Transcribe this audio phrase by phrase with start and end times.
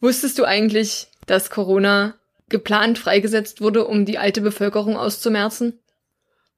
[0.00, 2.14] Wusstest du eigentlich, dass Corona
[2.48, 5.78] geplant freigesetzt wurde, um die alte Bevölkerung auszumerzen?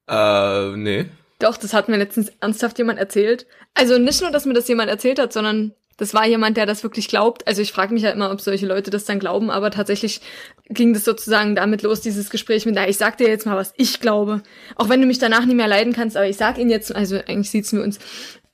[0.09, 1.07] Äh, nee.
[1.39, 3.47] Doch, das hat mir letztens ernsthaft jemand erzählt.
[3.75, 6.83] Also nicht nur, dass mir das jemand erzählt hat, sondern das war jemand, der das
[6.83, 7.47] wirklich glaubt.
[7.47, 10.21] Also ich frage mich ja immer, ob solche Leute das dann glauben, aber tatsächlich
[10.69, 13.75] ging das sozusagen damit los, dieses Gespräch mit, na, ich sag dir jetzt mal, was
[13.77, 14.43] ich glaube.
[14.77, 17.17] Auch wenn du mich danach nicht mehr leiden kannst, aber ich sag ihnen jetzt, also
[17.17, 17.99] eigentlich sieht's mir uns,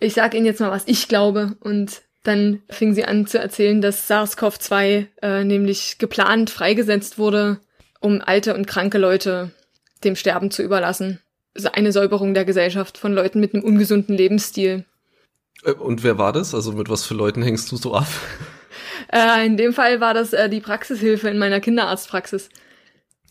[0.00, 1.56] ich sag ihnen jetzt mal, was ich glaube.
[1.60, 7.60] Und dann fing sie an zu erzählen, dass SARS-CoV-2 äh, nämlich geplant freigesetzt wurde,
[8.00, 9.50] um alte und kranke Leute
[10.04, 11.20] dem Sterben zu überlassen.
[11.54, 14.84] Also eine Säuberung der Gesellschaft von Leuten mit einem ungesunden Lebensstil.
[15.64, 16.54] Äh, und wer war das?
[16.54, 18.08] Also mit was für Leuten hängst du so ab?
[19.12, 22.48] Äh, in dem Fall war das äh, die Praxishilfe in meiner Kinderarztpraxis.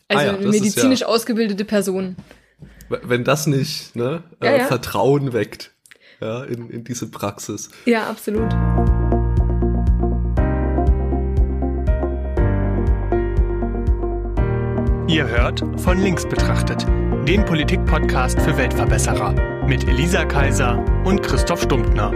[0.07, 2.15] Also ah ja, medizinisch ja, ausgebildete Person.
[2.87, 5.74] Wenn das nicht ne, ja, äh, Vertrauen weckt
[6.25, 7.69] ja, in, in diese Praxis.
[7.85, 8.51] Ja, absolut.
[15.07, 16.85] Ihr hört von links betrachtet,
[17.27, 19.33] den Politik-Podcast für Weltverbesserer
[19.67, 22.11] mit Elisa Kaiser und Christoph Stumptner.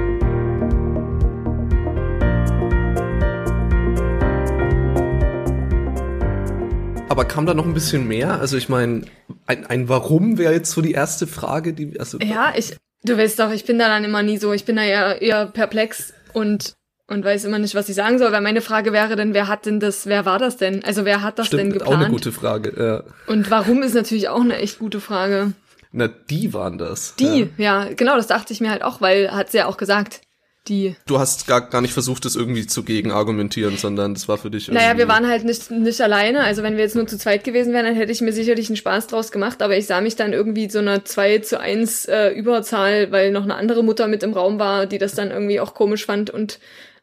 [7.10, 8.40] Aber kam da noch ein bisschen mehr?
[8.40, 9.04] Also ich meine,
[9.46, 13.40] ein, ein Warum wäre jetzt so die erste Frage, die also Ja, ich du weißt
[13.40, 16.74] doch, ich bin da dann immer nie so, ich bin da eher, eher perplex und
[17.08, 19.66] und weiß immer nicht, was ich sagen soll, weil meine Frage wäre dann, wer hat
[19.66, 20.84] denn das, wer war das denn?
[20.84, 21.96] Also wer hat das Stimmt, denn geplant?
[21.96, 23.14] Auch eine gute Frage, ja.
[23.26, 25.54] Und warum ist natürlich auch eine echt gute Frage.
[25.92, 27.16] Na, die waren das.
[27.16, 27.84] Die, ja.
[27.84, 30.22] ja, genau, das dachte ich mir halt auch, weil hat sie ja auch gesagt
[30.68, 30.96] die.
[31.08, 34.52] Du hast gar, gar nicht versucht, das irgendwie zu gegen argumentieren, sondern das war für
[34.52, 34.68] dich.
[34.68, 36.42] Naja, wir waren halt nicht, nicht alleine.
[36.42, 38.76] Also wenn wir jetzt nur zu zweit gewesen wären, dann hätte ich mir sicherlich einen
[38.76, 39.62] Spaß draus gemacht.
[39.62, 43.44] Aber ich sah mich dann irgendwie so einer 2 zu 1 äh, Überzahl, weil noch
[43.44, 46.60] eine andere Mutter mit im Raum war, die das dann irgendwie auch komisch fand und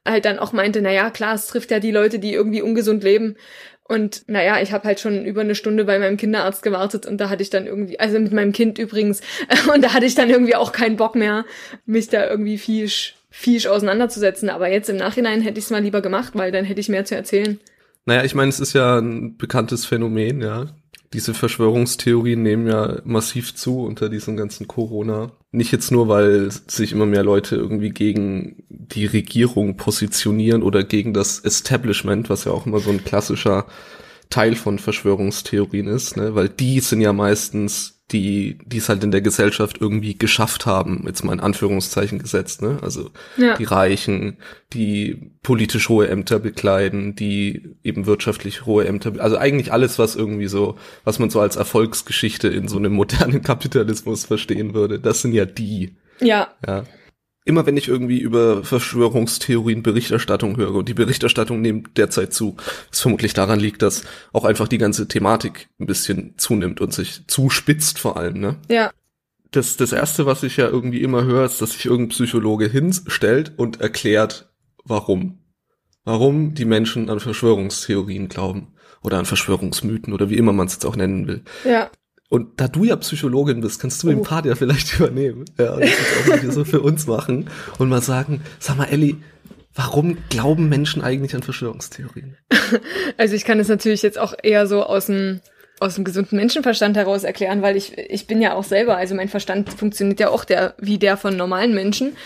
[0.06, 3.36] halt dann auch meinte, naja, klar, es trifft ja die Leute, die irgendwie ungesund leben.
[3.88, 7.28] Und naja, ich habe halt schon über eine Stunde bei meinem Kinderarzt gewartet und da
[7.28, 9.20] hatte ich dann irgendwie, also mit meinem Kind übrigens,
[9.72, 11.44] und da hatte ich dann irgendwie auch keinen Bock mehr,
[11.84, 14.48] mich da irgendwie fisch fisch auseinanderzusetzen.
[14.48, 17.04] Aber jetzt im Nachhinein hätte ich es mal lieber gemacht, weil dann hätte ich mehr
[17.04, 17.60] zu erzählen.
[18.06, 20.68] Naja, ich meine, es ist ja ein bekanntes Phänomen, ja.
[21.12, 25.32] Diese Verschwörungstheorien nehmen ja massiv zu unter diesem ganzen Corona.
[25.52, 31.14] Nicht jetzt nur, weil sich immer mehr Leute irgendwie gegen die Regierung positionieren oder gegen
[31.14, 33.66] das Establishment, was ja auch immer so ein klassischer
[34.30, 36.34] Teil von Verschwörungstheorien ist, ne?
[36.34, 41.04] weil die sind ja meistens die die es halt in der Gesellschaft irgendwie geschafft haben,
[41.06, 42.78] jetzt mal in Anführungszeichen gesetzt, ne?
[42.82, 43.56] Also ja.
[43.56, 44.38] die Reichen,
[44.72, 50.46] die politisch hohe Ämter bekleiden, die eben wirtschaftlich hohe Ämter, also eigentlich alles, was irgendwie
[50.46, 55.32] so, was man so als Erfolgsgeschichte in so einem modernen Kapitalismus verstehen würde, das sind
[55.32, 55.96] ja die.
[56.20, 56.54] Ja.
[56.66, 56.84] Ja
[57.46, 62.56] immer wenn ich irgendwie über Verschwörungstheorien Berichterstattung höre und die Berichterstattung nimmt derzeit zu,
[62.90, 64.02] was vermutlich daran liegt, dass
[64.32, 68.56] auch einfach die ganze Thematik ein bisschen zunimmt und sich zuspitzt vor allem, ne?
[68.68, 68.90] Ja.
[69.52, 73.52] Das, das erste, was ich ja irgendwie immer höre, ist, dass sich irgendein Psychologe hinstellt
[73.56, 74.50] und erklärt,
[74.84, 75.38] warum.
[76.04, 80.84] Warum die Menschen an Verschwörungstheorien glauben oder an Verschwörungsmythen oder wie immer man es jetzt
[80.84, 81.42] auch nennen will.
[81.64, 81.90] Ja.
[82.28, 84.10] Und da du ja Psychologin bist, kannst du oh.
[84.10, 85.44] den Part ja vielleicht übernehmen.
[85.58, 85.90] Ja, und das
[86.26, 87.48] jetzt auch so für uns machen
[87.78, 89.16] und mal sagen, sag mal, Ellie,
[89.74, 92.36] warum glauben Menschen eigentlich an Verschwörungstheorien?
[93.18, 95.40] Also ich kann es natürlich jetzt auch eher so aus dem
[95.78, 99.28] aus dem gesunden Menschenverstand heraus erklären, weil ich ich bin ja auch selber, also mein
[99.28, 102.16] Verstand funktioniert ja auch der wie der von normalen Menschen.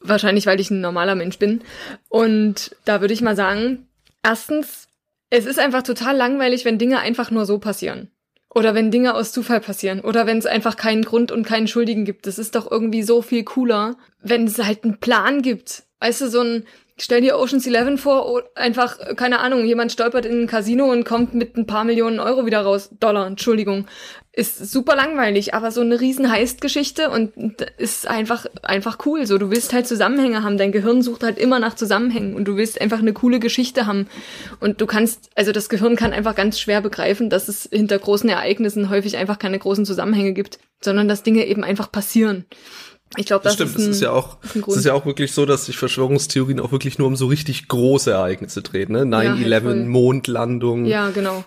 [0.00, 1.62] Wahrscheinlich, weil ich ein normaler Mensch bin.
[2.08, 3.88] Und da würde ich mal sagen,
[4.22, 4.88] erstens,
[5.28, 8.10] es ist einfach total langweilig, wenn Dinge einfach nur so passieren.
[8.52, 10.00] Oder wenn Dinge aus Zufall passieren.
[10.00, 12.26] Oder wenn es einfach keinen Grund und keinen Schuldigen gibt.
[12.26, 15.84] Das ist doch irgendwie so viel cooler, wenn es halt einen Plan gibt.
[16.00, 16.66] Weißt du, so ein,
[17.00, 21.34] stell dir Ocean's Eleven vor, einfach, keine Ahnung, jemand stolpert in ein Casino und kommt
[21.34, 22.90] mit ein paar Millionen Euro wieder raus.
[22.98, 23.86] Dollar, Entschuldigung
[24.32, 27.32] ist super langweilig, aber so eine riesen Heist-Geschichte und
[27.78, 29.26] ist einfach, einfach cool.
[29.26, 30.56] So, du willst halt Zusammenhänge haben.
[30.56, 34.06] Dein Gehirn sucht halt immer nach Zusammenhängen und du willst einfach eine coole Geschichte haben.
[34.60, 38.30] Und du kannst, also das Gehirn kann einfach ganz schwer begreifen, dass es hinter großen
[38.30, 42.44] Ereignissen häufig einfach keine großen Zusammenhänge gibt, sondern dass Dinge eben einfach passieren.
[43.16, 43.80] Ich glaube, das, das stimmt.
[43.80, 46.60] Ist ein, es ist ja auch, es ist ja auch wirklich so, dass sich Verschwörungstheorien
[46.60, 49.02] auch wirklich nur um so richtig große Ereignisse drehen, ne?
[49.02, 50.84] 9-11, ja, halt Mondlandung.
[50.84, 51.44] Ja, genau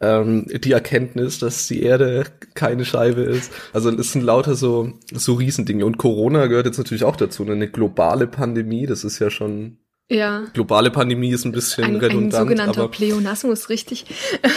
[0.00, 2.24] ähm, die Erkenntnis, dass die Erde
[2.54, 3.52] keine Scheibe ist.
[3.72, 5.84] Also es sind lauter so, so Riesendinge.
[5.84, 7.44] Und Corona gehört jetzt natürlich auch dazu.
[7.44, 7.52] Ne?
[7.52, 9.78] Eine globale Pandemie, das ist ja schon.
[10.08, 10.44] Ja.
[10.54, 12.34] Globale Pandemie ist ein bisschen ein, redundant.
[12.34, 14.06] Ein sogenannter aber, Pleonasmus, richtig.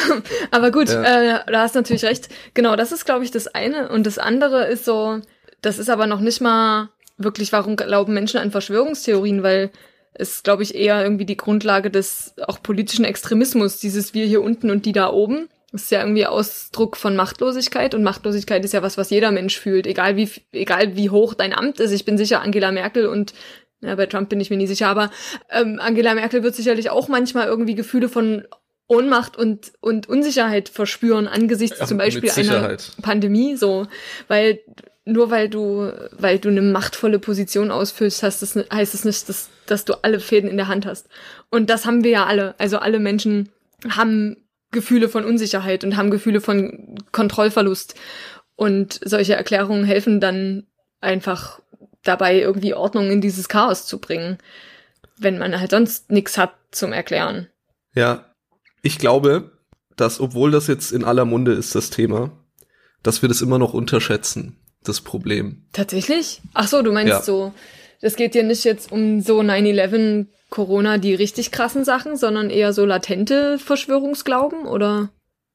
[0.51, 1.42] aber gut, ja.
[1.42, 2.30] äh, da hast natürlich recht.
[2.56, 3.89] Genau, das ist, glaube ich, das eine.
[3.89, 5.22] Und das andere ist so,
[5.63, 9.71] das ist aber noch nicht mal wirklich, warum glauben Menschen an Verschwörungstheorien, weil
[10.15, 14.69] ist, glaube ich, eher irgendwie die Grundlage des auch politischen Extremismus, dieses wir hier unten
[14.69, 15.50] und die da oben.
[15.71, 19.60] Das ist ja irgendwie Ausdruck von Machtlosigkeit und Machtlosigkeit ist ja was, was jeder Mensch
[19.60, 21.92] fühlt, egal wie, egal wie hoch dein Amt ist.
[21.92, 23.33] Ich bin sicher, Angela Merkel und
[23.81, 25.10] ja, bei Trump bin ich mir nie sicher, aber
[25.50, 28.44] ähm, Angela Merkel wird sicherlich auch manchmal irgendwie Gefühle von
[28.88, 33.88] Ohnmacht und, und Unsicherheit verspüren angesichts ja, zum Beispiel einer Pandemie, so,
[34.27, 34.60] weil
[35.06, 39.50] nur weil du, weil du eine machtvolle Position ausfüllst, heißt das, heißt das nicht, dass,
[39.66, 41.10] dass du alle Fäden in der Hand hast.
[41.50, 42.56] Und das haben wir ja alle.
[42.58, 43.50] Also alle Menschen
[43.90, 44.38] haben
[44.72, 47.96] Gefühle von Unsicherheit und haben Gefühle von Kontrollverlust.
[48.56, 50.68] Und solche Erklärungen helfen dann
[51.02, 51.60] einfach
[52.04, 54.38] dabei, irgendwie Ordnung in dieses Chaos zu bringen,
[55.18, 57.48] wenn man halt sonst nichts hat zum Erklären.
[57.96, 58.34] Ja,
[58.82, 59.52] ich glaube,
[59.96, 62.32] dass, obwohl das jetzt in aller Munde ist, das Thema,
[63.04, 65.66] dass wir das immer noch unterschätzen, das Problem.
[65.74, 66.42] Tatsächlich?
[66.54, 67.22] Ach so, du meinst ja.
[67.22, 67.54] so,
[68.02, 72.74] das geht dir nicht jetzt um so 9-11 Corona, die richtig krassen Sachen, sondern eher
[72.74, 75.10] so latente Verschwörungsglauben, oder?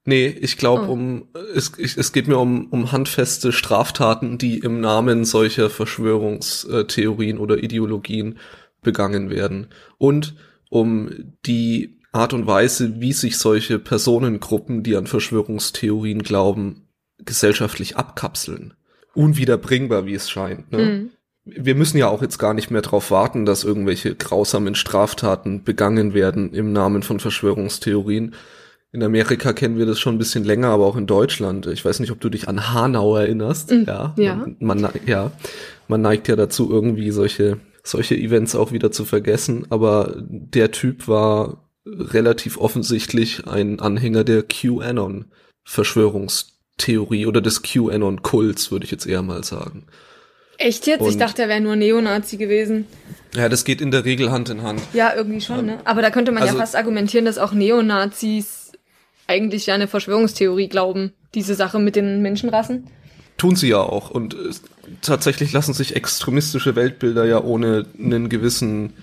[0.04, 0.92] Nee, ich glaube, oh.
[0.92, 7.62] um es, es geht mir um, um handfeste Straftaten, die im Namen solcher Verschwörungstheorien oder
[7.62, 8.38] Ideologien
[8.82, 9.68] begangen werden.
[9.98, 10.34] Und
[10.70, 16.88] um die Art und Weise, wie sich solche Personengruppen, die an Verschwörungstheorien glauben,
[17.18, 18.74] gesellschaftlich abkapseln.
[19.18, 20.70] Unwiederbringbar, wie es scheint.
[20.70, 20.78] Ne?
[20.78, 21.10] Mhm.
[21.44, 26.14] Wir müssen ja auch jetzt gar nicht mehr darauf warten, dass irgendwelche grausamen Straftaten begangen
[26.14, 28.34] werden im Namen von Verschwörungstheorien.
[28.92, 31.66] In Amerika kennen wir das schon ein bisschen länger, aber auch in Deutschland.
[31.66, 33.70] Ich weiß nicht, ob du dich an Hanau erinnerst.
[33.72, 33.84] Mhm.
[33.86, 34.46] Ja, ja.
[34.60, 35.32] Man, man, ja.
[35.88, 39.66] Man neigt ja dazu, irgendwie solche, solche Events auch wieder zu vergessen.
[39.70, 44.42] Aber der Typ war relativ offensichtlich ein Anhänger der
[46.78, 49.84] QAnon-Verschwörungstheorie oder des QAnon-Kults, würde ich jetzt eher mal sagen.
[50.56, 51.02] Echt jetzt?
[51.02, 52.86] Und ich dachte, er wäre nur Neonazi gewesen.
[53.34, 54.80] Ja, das geht in der Regel Hand in Hand.
[54.92, 55.78] Ja, irgendwie schon, ähm, ne?
[55.84, 58.72] Aber da könnte man also, ja fast argumentieren, dass auch Neonazis
[59.28, 62.88] eigentlich ja eine Verschwörungstheorie glauben, diese Sache mit den Menschenrassen.
[63.36, 64.10] Tun sie ja auch.
[64.10, 64.50] Und äh,
[65.00, 68.94] tatsächlich lassen sich extremistische Weltbilder ja ohne einen gewissen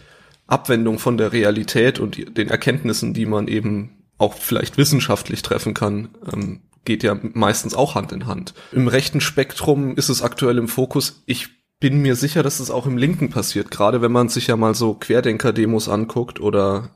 [0.47, 6.09] Abwendung von der Realität und den Erkenntnissen, die man eben auch vielleicht wissenschaftlich treffen kann,
[6.33, 8.53] ähm, geht ja meistens auch Hand in Hand.
[8.71, 11.23] Im rechten Spektrum ist es aktuell im Fokus.
[11.25, 11.49] Ich
[11.79, 14.75] bin mir sicher, dass es auch im Linken passiert, gerade wenn man sich ja mal
[14.75, 16.89] so Querdenker-Demos anguckt oder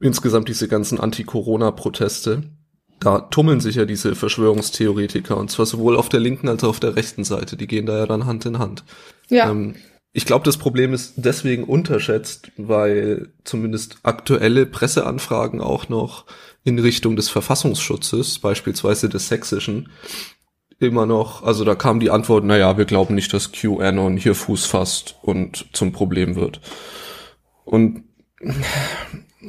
[0.00, 2.42] insgesamt diese ganzen Anti-Corona-Proteste.
[3.00, 6.80] Da tummeln sich ja diese Verschwörungstheoretiker und zwar sowohl auf der linken als auch auf
[6.80, 7.56] der rechten Seite.
[7.56, 8.84] Die gehen da ja dann Hand in Hand.
[9.28, 9.50] Ja.
[9.50, 9.76] Ähm,
[10.16, 16.24] ich glaube, das Problem ist deswegen unterschätzt, weil zumindest aktuelle Presseanfragen auch noch
[16.64, 19.90] in Richtung des Verfassungsschutzes, beispielsweise des Sächsischen,
[20.78, 24.64] immer noch, also da kam die Antwort, naja, wir glauben nicht, dass QAnon hier Fuß
[24.64, 26.62] fasst und zum Problem wird.
[27.66, 28.04] Und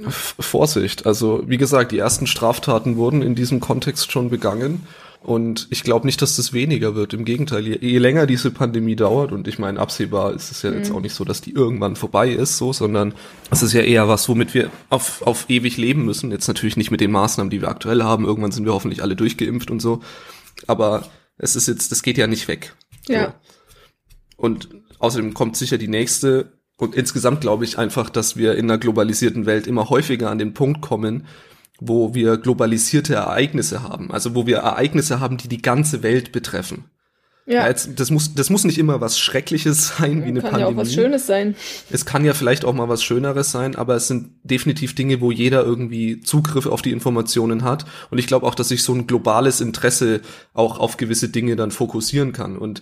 [0.09, 4.85] Vorsicht, also wie gesagt, die ersten Straftaten wurden in diesem Kontext schon begangen.
[5.21, 7.13] Und ich glaube nicht, dass das weniger wird.
[7.13, 10.71] Im Gegenteil, je, je, länger diese Pandemie dauert, und ich meine, absehbar ist es ja
[10.71, 10.77] mhm.
[10.77, 13.13] jetzt auch nicht so, dass die irgendwann vorbei ist, so, sondern
[13.51, 16.31] es ist ja eher was, womit wir auf, auf ewig leben müssen.
[16.31, 18.25] Jetzt natürlich nicht mit den Maßnahmen, die wir aktuell haben.
[18.25, 20.01] Irgendwann sind wir hoffentlich alle durchgeimpft und so.
[20.65, 22.75] Aber es ist jetzt, das geht ja nicht weg.
[23.07, 23.35] Ja.
[24.37, 24.69] Und
[24.99, 26.53] außerdem kommt sicher die nächste.
[26.77, 30.53] Und insgesamt glaube ich einfach, dass wir in einer globalisierten Welt immer häufiger an den
[30.53, 31.25] Punkt kommen,
[31.79, 36.85] wo wir globalisierte Ereignisse haben, also wo wir Ereignisse haben, die die ganze Welt betreffen.
[37.47, 37.61] Ja.
[37.61, 40.51] ja jetzt, das muss, das muss nicht immer was Schreckliches sein, wie eine kann Pandemie.
[40.51, 41.55] Kann ja auch was Schönes sein.
[41.89, 45.31] Es kann ja vielleicht auch mal was Schöneres sein, aber es sind definitiv Dinge, wo
[45.31, 47.85] jeder irgendwie Zugriff auf die Informationen hat.
[48.11, 50.21] Und ich glaube auch, dass sich so ein globales Interesse
[50.53, 52.57] auch auf gewisse Dinge dann fokussieren kann.
[52.57, 52.81] Und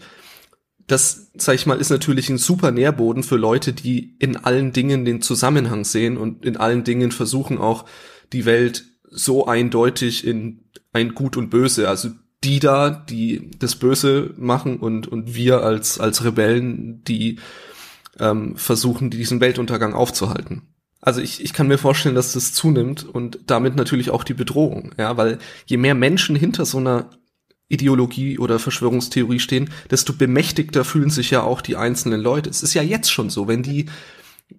[0.87, 5.05] das, sag ich mal, ist natürlich ein super Nährboden für Leute, die in allen Dingen
[5.05, 7.85] den Zusammenhang sehen und in allen Dingen versuchen auch
[8.33, 12.09] die Welt so eindeutig in ein Gut und Böse, also
[12.43, 17.39] die da, die das Böse machen und, und wir als, als Rebellen, die
[18.19, 20.63] ähm, versuchen, diesen Weltuntergang aufzuhalten.
[21.01, 24.93] Also ich, ich kann mir vorstellen, dass das zunimmt und damit natürlich auch die Bedrohung,
[24.97, 27.09] ja, weil je mehr Menschen hinter so einer
[27.67, 32.49] Ideologie oder Verschwörungstheorie stehen, desto bemächtigter fühlen sich ja auch die einzelnen Leute.
[32.49, 33.87] Es ist ja jetzt schon so, wenn die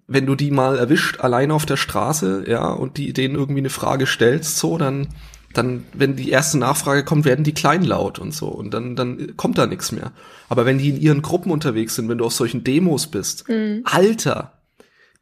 [0.07, 3.69] wenn du die mal erwischt, allein auf der Straße, ja, und die denen irgendwie eine
[3.69, 5.09] Frage stellst, so, dann,
[5.53, 9.57] dann, wenn die erste Nachfrage kommt, werden die kleinlaut und so, und dann, dann kommt
[9.57, 10.13] da nichts mehr.
[10.47, 13.81] Aber wenn die in ihren Gruppen unterwegs sind, wenn du auf solchen Demos bist, mhm.
[13.83, 14.53] Alter,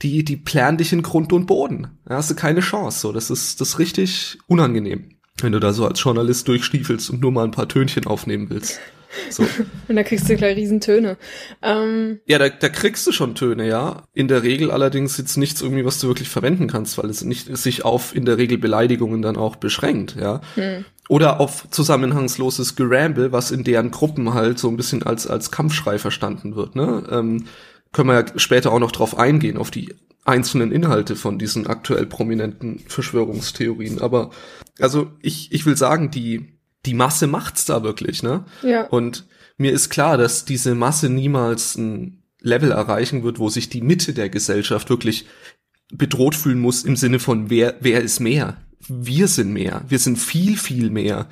[0.03, 1.97] die, die plären dich in Grund und Boden.
[2.05, 5.73] Da hast du keine Chance, so, das ist, das ist richtig unangenehm, wenn du da
[5.73, 8.79] so als Journalist durchstiefelst und nur mal ein paar Tönchen aufnehmen willst.
[9.29, 9.43] So.
[9.87, 11.17] Und da kriegst du gleich Riesentöne.
[11.61, 14.03] Ähm, Ja, da, da kriegst du schon Töne, ja.
[14.13, 17.55] In der Regel allerdings jetzt nichts irgendwie, was du wirklich verwenden kannst, weil es nicht
[17.57, 20.41] sich auf in der Regel Beleidigungen dann auch beschränkt, ja.
[21.07, 25.99] Oder auf zusammenhangsloses Geramble, was in deren Gruppen halt so ein bisschen als, als Kampfschrei
[25.99, 27.03] verstanden wird, ne.
[27.11, 27.45] Ähm,
[27.91, 29.95] können wir ja später auch noch drauf eingehen, auf die
[30.25, 34.01] einzelnen Inhalte von diesen aktuell prominenten Verschwörungstheorien.
[34.01, 34.31] Aber,
[34.79, 36.54] also, ich, ich will sagen, die,
[36.85, 38.45] die Masse macht's da wirklich, ne?
[38.63, 38.87] ja.
[38.87, 39.25] Und
[39.57, 44.13] mir ist klar, dass diese Masse niemals ein Level erreichen wird, wo sich die Mitte
[44.13, 45.25] der Gesellschaft wirklich
[45.91, 48.57] bedroht fühlen muss im Sinne von wer, wer ist mehr?
[48.87, 49.83] Wir sind mehr.
[49.87, 51.27] Wir sind viel, viel mehr.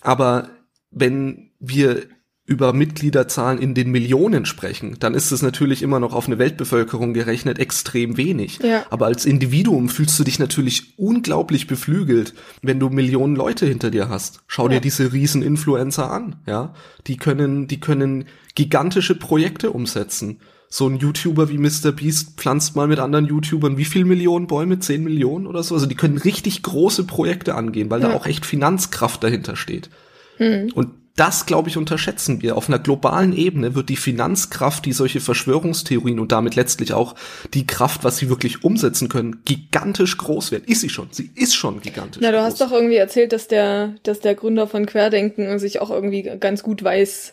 [0.00, 0.50] Aber
[0.90, 2.06] wenn wir
[2.44, 7.14] über Mitgliederzahlen in den Millionen sprechen, dann ist es natürlich immer noch auf eine Weltbevölkerung
[7.14, 8.58] gerechnet extrem wenig.
[8.62, 8.84] Ja.
[8.90, 14.08] Aber als Individuum fühlst du dich natürlich unglaublich beflügelt, wenn du Millionen Leute hinter dir
[14.08, 14.40] hast.
[14.48, 14.80] Schau dir Ja.
[14.80, 16.74] diese riesen Influencer an, ja?
[17.06, 18.24] Die können, die können
[18.56, 20.40] gigantische Projekte umsetzen.
[20.68, 21.92] So ein YouTuber wie Mr.
[21.92, 24.80] Beast pflanzt mal mit anderen YouTubern wie viel Millionen Bäume?
[24.80, 25.74] Zehn Millionen oder so?
[25.74, 28.16] Also die können richtig große Projekte angehen, weil da Ja.
[28.16, 29.90] auch echt Finanzkraft dahinter steht.
[30.38, 32.56] Und das, glaube ich, unterschätzen wir.
[32.56, 37.14] Auf einer globalen Ebene wird die Finanzkraft, die solche Verschwörungstheorien und damit letztlich auch
[37.52, 40.64] die Kraft, was sie wirklich umsetzen können, gigantisch groß werden.
[40.66, 41.08] Ist sie schon.
[41.10, 42.46] Sie ist schon gigantisch Na, du groß.
[42.46, 46.62] hast doch irgendwie erzählt, dass der, dass der Gründer von Querdenken sich auch irgendwie ganz
[46.62, 47.32] gut weiß,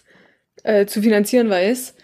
[0.64, 1.96] äh, zu finanzieren weiß.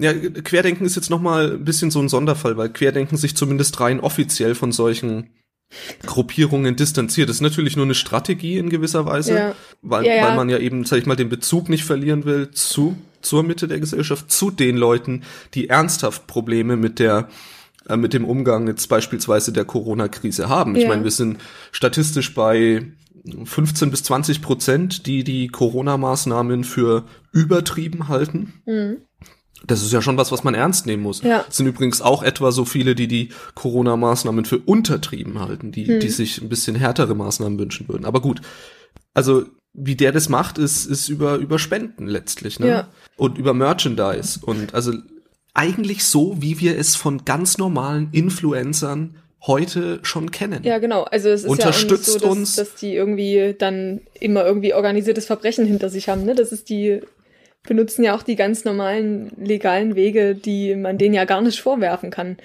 [0.00, 3.80] Ja, Querdenken ist jetzt noch mal ein bisschen so ein Sonderfall, weil Querdenken sich zumindest
[3.80, 5.30] rein offiziell von solchen
[6.06, 7.28] Gruppierungen distanziert.
[7.28, 9.54] Das ist natürlich nur eine Strategie in gewisser Weise, Ja.
[9.82, 10.26] weil, Ja, ja.
[10.28, 13.68] weil man ja eben, sag ich mal, den Bezug nicht verlieren will zu, zur Mitte
[13.68, 15.22] der Gesellschaft, zu den Leuten,
[15.54, 17.28] die ernsthaft Probleme mit der
[17.88, 20.76] äh, mit dem Umgang jetzt beispielsweise der Corona-Krise haben.
[20.76, 21.38] Ich meine, wir sind
[21.72, 22.82] statistisch bei
[23.44, 28.54] 15 bis 20 Prozent, die die Corona-Maßnahmen für übertrieben halten.
[28.66, 28.98] Mhm.
[29.66, 31.22] Das ist ja schon was, was man ernst nehmen muss.
[31.22, 31.44] Ja.
[31.48, 36.00] Es sind übrigens auch etwa so viele, die die Corona-Maßnahmen für untertrieben halten, die, Hm.
[36.00, 38.04] die sich ein bisschen härtere Maßnahmen wünschen würden.
[38.04, 38.40] Aber gut,
[39.14, 42.68] also wie der das macht, ist, ist über, über Spenden letztlich, ne?
[42.68, 42.88] Ja.
[43.16, 44.40] Und über Merchandise.
[44.42, 44.92] Und also
[45.54, 50.64] eigentlich so, wie wir es von ganz normalen Influencern heute schon kennen.
[50.64, 51.04] Ja, genau.
[51.04, 52.56] Also es ist Unterstützt ja auch nicht so, dass, uns.
[52.56, 56.24] dass die irgendwie dann immer irgendwie organisiertes Verbrechen hinter sich haben.
[56.24, 56.34] Ne?
[56.34, 57.00] Das ist die
[57.66, 62.10] benutzen ja auch die ganz normalen legalen Wege, die man denen ja gar nicht vorwerfen
[62.10, 62.36] kann.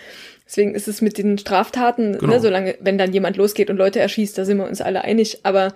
[0.46, 2.34] Deswegen ist es mit den Straftaten, Genau.
[2.34, 5.40] ne, solange, wenn dann jemand losgeht und Leute erschießt, da sind wir uns alle einig.
[5.44, 5.74] Aber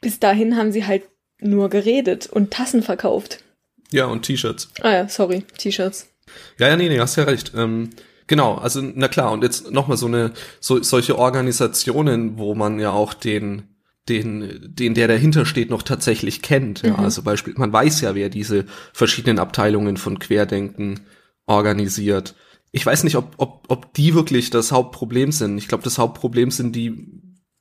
[0.00, 1.04] bis dahin haben sie halt
[1.40, 3.42] nur geredet und Tassen verkauft.
[3.92, 4.70] Ja, und T-Shirts.
[4.82, 6.08] Ah ja, sorry, T-Shirts.
[6.58, 7.52] Ja, ja, nee, nee, hast ja recht.
[7.56, 7.90] Ähm,
[8.26, 12.90] genau, also na klar, und jetzt nochmal so eine, so, solche Organisationen, wo man ja
[12.92, 13.62] auch den,
[14.08, 16.82] den, den, der dahinter steht, noch tatsächlich kennt.
[16.82, 17.04] Ja, Mhm.
[17.04, 21.00] also Beispiel, man weiß ja, wer diese verschiedenen Abteilungen von Querdenken
[21.46, 22.34] organisiert.
[22.72, 25.58] Ich weiß nicht, ob, ob, ob die wirklich das Hauptproblem sind.
[25.58, 27.08] Ich glaube, das Hauptproblem sind die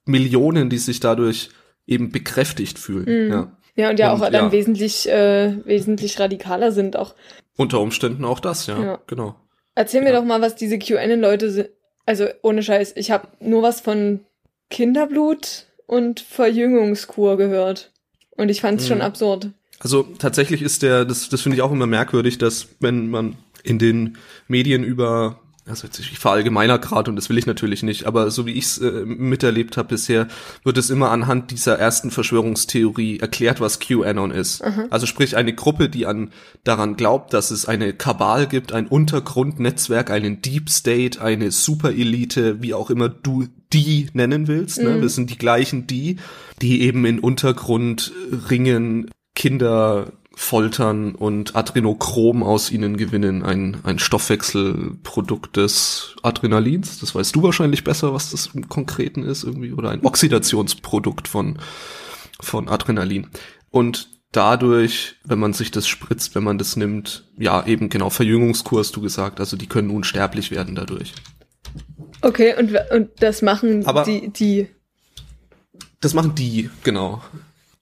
[0.06, 1.50] Millionen, die sich dadurch
[1.88, 3.26] eben bekräftigt fühlen.
[3.26, 3.32] Mhm.
[3.32, 3.56] Ja.
[3.76, 4.52] Ja, und ja Und, auch dann ja.
[4.52, 7.16] wesentlich, äh, wesentlich radikaler sind auch.
[7.56, 9.00] Unter Umständen auch das, ja, Ja.
[9.08, 9.36] genau.
[9.76, 11.70] Erzähl mir doch mal, was diese QAnon-Leute sind.
[12.06, 14.22] Also ohne Scheiß, ich habe nur was von
[14.70, 17.92] Kinderblut und Verjüngungskur gehört.
[18.38, 19.04] Und ich fand's schon Mhm.
[19.04, 19.50] absurd.
[19.80, 23.80] Also tatsächlich ist der, das, das finde ich auch immer merkwürdig, dass wenn man in
[23.80, 24.18] den
[24.48, 28.46] Medien über, also jetzt ich verallgemeiner gerade und das will ich natürlich nicht, aber so
[28.46, 30.28] wie ich es äh, miterlebt habe bisher,
[30.64, 34.62] wird es immer anhand dieser ersten Verschwörungstheorie erklärt, was QAnon ist.
[34.90, 36.32] Also sprich eine Gruppe, die an
[36.64, 42.74] daran glaubt, dass es eine Kabal gibt, ein Untergrundnetzwerk, einen Deep State, eine Superelite, wie
[42.74, 44.82] auch immer du die nennen willst.
[44.82, 44.96] Ne?
[44.96, 45.02] Mhm.
[45.02, 46.18] Das sind die gleichen die,
[46.62, 56.16] die eben in Untergrundringen Kinder foltern und Adrenochrom aus ihnen gewinnen, ein, ein Stoffwechselprodukt des
[56.24, 57.00] Adrenalins.
[57.00, 61.60] Das weißt du wahrscheinlich besser, was das im Konkreten ist irgendwie, oder ein Oxidationsprodukt von,
[62.40, 63.28] von Adrenalin.
[63.70, 68.80] Und dadurch, wenn man sich das spritzt, wenn man das nimmt, ja, eben genau, Verjüngungskur
[68.80, 71.14] hast du gesagt, also die können unsterblich werden dadurch.
[72.22, 74.68] Okay, und, und das machen Aber- die, die.
[76.02, 77.22] Das machen die, genau.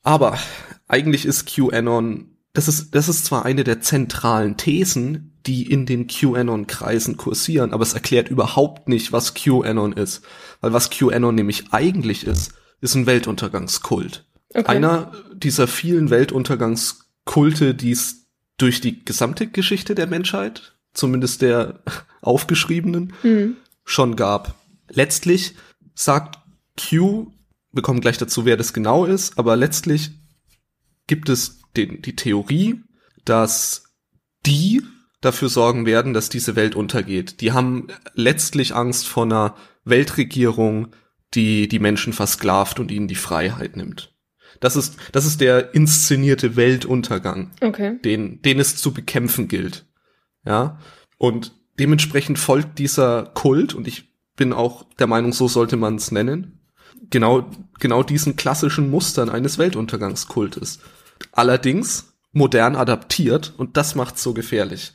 [0.01, 0.39] Aber
[0.87, 6.07] eigentlich ist QAnon, das ist, das ist zwar eine der zentralen Thesen, die in den
[6.07, 10.23] QAnon-Kreisen kursieren, aber es erklärt überhaupt nicht, was QAnon ist.
[10.59, 14.25] Weil was QAnon nämlich eigentlich ist, ist ein Weltuntergangskult.
[14.55, 14.65] Okay.
[14.65, 18.25] Einer dieser vielen Weltuntergangskulte, die es
[18.57, 21.81] durch die gesamte Geschichte der Menschheit, zumindest der
[22.21, 23.55] aufgeschriebenen, Hm.
[23.83, 24.55] schon gab.
[24.89, 25.53] Letztlich
[25.93, 26.39] sagt
[26.75, 27.27] Q,
[27.71, 30.09] wir kommen gleich dazu, wer das genau ist, aber letztlich
[31.05, 32.81] gibt es den, die Theorie,
[33.25, 33.83] dass
[34.45, 34.81] die
[35.21, 37.41] dafür sorgen werden, dass diese Welt untergeht.
[37.41, 40.89] Die haben letztlich Angst vor einer Weltregierung,
[41.33, 44.13] die die Menschen versklavt und ihnen die Freiheit nimmt.
[44.59, 47.99] Das ist, das ist der inszenierte Weltuntergang, Okay.
[48.03, 49.85] den, den es zu bekämpfen gilt.
[50.45, 50.79] Ja.
[51.17, 56.11] Und dementsprechend folgt dieser Kult, und ich bin auch der Meinung, so sollte man es
[56.11, 56.59] nennen,
[57.09, 60.79] genau, genau diesen klassischen Mustern eines Weltuntergangskultes.
[61.31, 64.93] Allerdings modern adaptiert, und das macht's so gefährlich.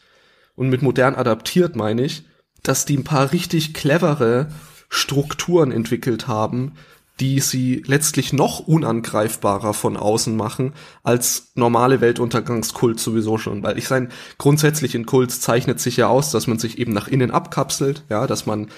[0.55, 2.25] Und mit modern adaptiert meine ich,
[2.63, 4.49] dass die ein paar richtig clevere
[4.89, 6.75] Strukturen entwickelt haben,
[7.21, 13.63] die sie letztlich noch unangreifbarer von außen machen als normale Weltuntergangskult sowieso schon.
[13.63, 17.09] Weil ich sein, grundsätzlich in Kults zeichnet sich ja aus, dass man sich eben nach
[17.09, 18.71] innen abkapselt, ja, dass man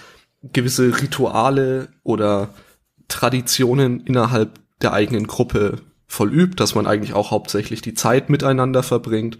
[0.43, 2.51] gewisse Rituale oder
[3.09, 5.81] Traditionen innerhalb der eigenen Gruppe
[6.15, 9.39] vollübt, dass man eigentlich auch hauptsächlich die Zeit miteinander verbringt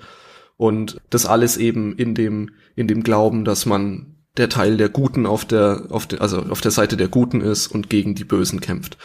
[0.57, 5.27] und das alles eben in dem in dem Glauben, dass man der Teil der Guten
[5.27, 8.61] auf der auf der also auf der Seite der Guten ist und gegen die Bösen
[8.61, 8.99] kämpft.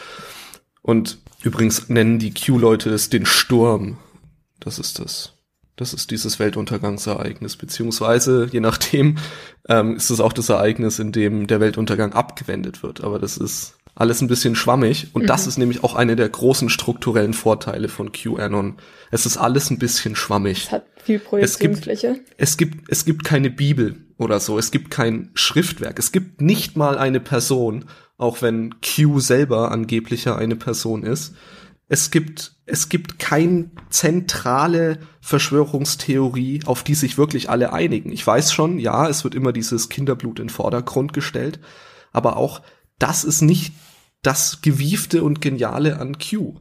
[0.82, 3.98] Und übrigens nennen die Q-Leute es den Sturm.
[4.58, 5.34] Das ist das.
[5.76, 9.16] Das ist dieses Weltuntergangsereignis, beziehungsweise je nachdem
[9.66, 13.02] ähm, ist es auch das Ereignis, in dem der Weltuntergang abgewendet wird.
[13.02, 15.26] Aber das ist alles ein bisschen schwammig und mhm.
[15.26, 18.76] das ist nämlich auch eine der großen strukturellen Vorteile von QAnon.
[19.10, 20.64] Es ist alles ein bisschen schwammig.
[20.66, 22.20] Es hat viel Projektionsfläche.
[22.36, 24.58] Es gibt, es gibt, es gibt keine Bibel oder so.
[24.58, 25.98] Es gibt kein Schriftwerk.
[25.98, 27.86] Es gibt nicht mal eine Person,
[28.18, 31.34] auch wenn Q selber angeblicher eine Person ist.
[31.88, 38.12] Es gibt, es gibt kein zentrale Verschwörungstheorie, auf die sich wirklich alle einigen.
[38.12, 41.58] Ich weiß schon, ja, es wird immer dieses Kinderblut in Vordergrund gestellt,
[42.12, 42.62] aber auch
[43.00, 43.72] das ist nicht
[44.22, 46.60] das Gewiefte und Geniale an Q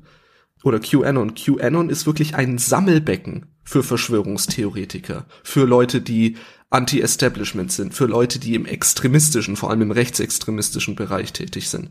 [0.64, 1.36] oder QAnon.
[1.36, 6.38] QAnon ist wirklich ein Sammelbecken für Verschwörungstheoretiker, für Leute, die
[6.70, 11.90] Anti-Establishment sind, für Leute, die im extremistischen, vor allem im rechtsextremistischen Bereich tätig sind,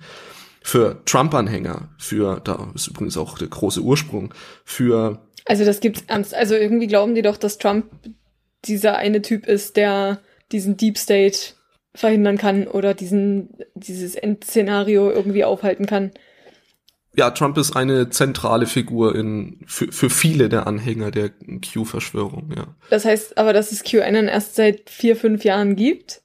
[0.62, 6.34] für Trump-Anhänger, für, da ist übrigens auch der große Ursprung, für Also das gibt's ernst.
[6.34, 7.86] Also irgendwie glauben die doch, dass Trump
[8.64, 11.54] dieser eine Typ ist, der diesen Deep State
[11.94, 16.12] verhindern kann oder diesen, dieses Endszenario irgendwie aufhalten kann.
[17.16, 22.76] Ja, Trump ist eine zentrale Figur in, für, für viele der Anhänger der Q-Verschwörung, ja.
[22.90, 26.22] Das heißt aber, dass es QAnon erst seit vier, fünf Jahren gibt?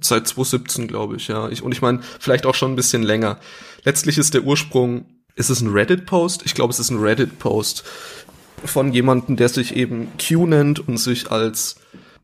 [0.00, 1.48] Seit 2017, glaube ich, ja.
[1.48, 3.40] Ich, und ich meine, vielleicht auch schon ein bisschen länger.
[3.82, 6.42] Letztlich ist der Ursprung, ist es ein Reddit-Post?
[6.44, 7.82] Ich glaube, es ist ein Reddit-Post
[8.64, 11.76] von jemandem, der sich eben Q nennt und sich als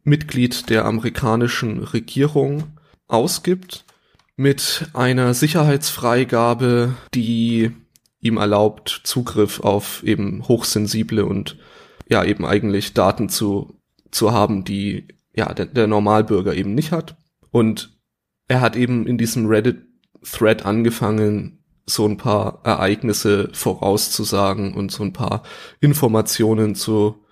[0.04, 2.73] Mitglied der amerikanischen Regierung
[3.14, 3.84] ausgibt
[4.36, 7.70] mit einer Sicherheitsfreigabe, die
[8.20, 11.58] ihm erlaubt, Zugriff auf eben hochsensible und
[12.08, 17.16] ja eben eigentlich Daten zu, zu haben, die ja der, der Normalbürger eben nicht hat.
[17.50, 17.98] Und
[18.48, 25.12] er hat eben in diesem Reddit-Thread angefangen, so ein paar Ereignisse vorauszusagen und so ein
[25.12, 25.42] paar
[25.80, 27.22] Informationen zu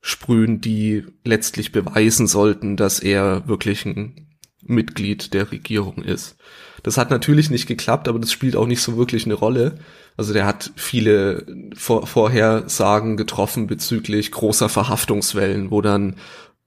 [0.00, 4.25] sprühen, die letztlich beweisen sollten, dass er wirklich ein
[4.66, 6.36] Mitglied der Regierung ist.
[6.82, 9.78] Das hat natürlich nicht geklappt, aber das spielt auch nicht so wirklich eine Rolle.
[10.16, 16.16] Also der hat viele Vor Vorhersagen getroffen bezüglich großer Verhaftungswellen, wo dann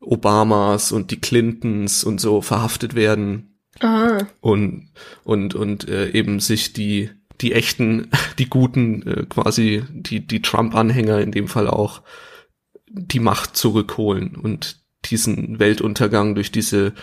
[0.02, 3.60] Obamas und die Clintons und so verhaftet werden.
[3.80, 4.20] Ah.
[4.42, 4.90] Und,
[5.24, 7.10] und, und äh, eben sich die,
[7.42, 8.10] die echten,
[8.40, 12.02] die guten, äh, quasi die, die Trump-Anhänger in dem Fall auch,
[12.92, 16.94] die Macht zurückholen und diesen Weltuntergang durch diese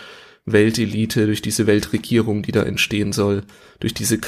[0.47, 3.43] Weltelite, durch diese Weltregierung, die da entstehen soll,
[3.81, 4.19] durch diese,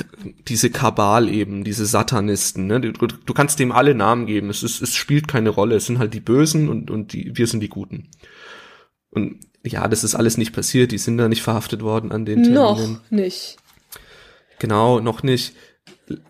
[0.48, 2.82] diese Kabal eben, diese Satanisten, ne?
[2.82, 4.50] Du, du kannst dem alle Namen geben.
[4.50, 5.76] Es, ist, es spielt keine Rolle.
[5.76, 8.10] Es sind halt die Bösen und, und die, wir sind die Guten.
[9.12, 10.92] Und ja, das ist alles nicht passiert.
[10.92, 12.54] Die sind da nicht verhaftet worden an den Terminen.
[12.54, 13.58] Noch nicht.
[14.60, 15.54] Genau, noch nicht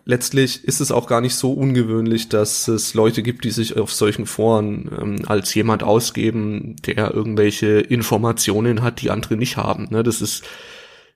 [0.04, 3.92] letztlich ist es auch gar nicht so ungewöhnlich, dass es Leute gibt, die sich auf
[3.92, 9.88] solchen Foren ähm, als jemand ausgeben, der irgendwelche Informationen hat, die andere nicht haben.
[9.90, 10.02] Ne?
[10.02, 10.44] Das ist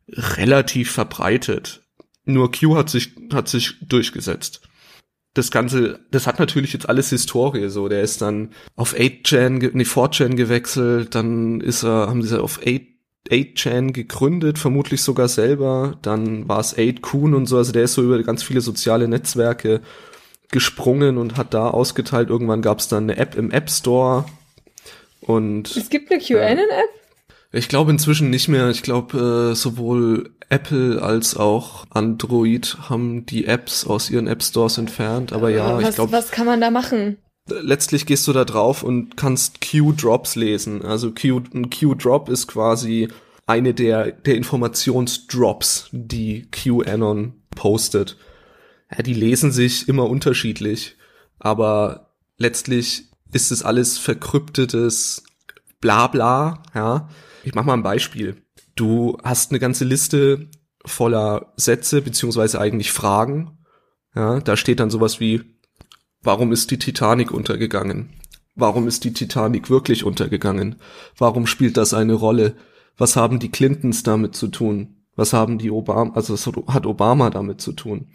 [0.09, 1.83] relativ verbreitet.
[2.25, 4.63] Nur Q hat sich, hat sich durchgesetzt.
[5.35, 7.89] Das Ganze, das hat natürlich jetzt alles Historie, so.
[7.89, 12.94] Der ist dann auf 8chan, nee, 4chan gewechselt, dann ist er, haben sie auf 8
[13.31, 15.99] 8chan gegründet, vermutlich sogar selber.
[16.03, 17.57] Dann war es 8kun und so.
[17.57, 19.81] Also der ist so über ganz viele soziale Netzwerke
[20.51, 22.29] gesprungen und hat da ausgeteilt.
[22.29, 24.27] Irgendwann gab es dann eine App im App Store.
[25.21, 26.91] Und es gibt eine QAnon-App?
[27.53, 28.69] Ich glaube inzwischen nicht mehr.
[28.71, 34.77] Ich glaube, äh, sowohl Apple als auch Android haben die Apps aus ihren App Stores
[34.77, 35.33] entfernt.
[35.33, 36.13] Aber ja, was, ich glaube.
[36.13, 37.17] Was kann man da machen?
[37.49, 40.83] Letztlich gehst du da drauf und kannst Q-Drops lesen.
[40.83, 43.09] Also Q, ein Q-Drop ist quasi
[43.47, 48.17] eine der, der Informationsdrops, die QAnon postet.
[48.91, 50.97] Ja, die lesen sich immer unterschiedlich,
[51.39, 55.25] aber letztlich ist es alles verkryptetes
[55.81, 57.09] Blabla, ja.
[57.43, 58.43] Ich mach mal ein Beispiel.
[58.75, 60.49] Du hast eine ganze Liste
[60.87, 63.59] voller Sätze, beziehungsweise eigentlich Fragen.
[64.15, 65.43] Ja, da steht dann sowas wie,
[66.25, 68.11] warum ist die Titanic untergegangen?
[68.57, 70.77] Warum ist die Titanic wirklich untergegangen?
[71.17, 72.55] Warum spielt das eine Rolle?
[72.97, 74.97] Was haben die Clintons damit zu tun?
[75.17, 78.09] Was haben die Obama, also was hat Obama damit zu tun?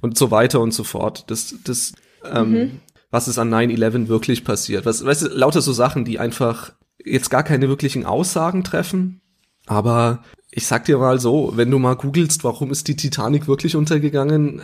[0.00, 1.24] Und so weiter und so fort.
[1.30, 1.92] Das, das,
[2.24, 2.70] ähm, mhm.
[3.10, 4.86] was ist an 9-11 wirklich passiert?
[4.86, 6.72] Was, weißt du, lauter so Sachen, die einfach
[7.04, 9.20] jetzt gar keine wirklichen Aussagen treffen,
[9.66, 13.76] aber ich sag dir mal so, wenn du mal googelst, warum ist die Titanic wirklich
[13.76, 14.62] untergegangen,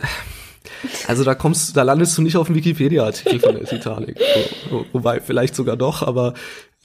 [1.07, 4.19] also da kommst, da landest du nicht auf dem Wikipedia-Artikel von der Titanic.
[4.69, 6.33] Wo, wobei, vielleicht sogar doch, aber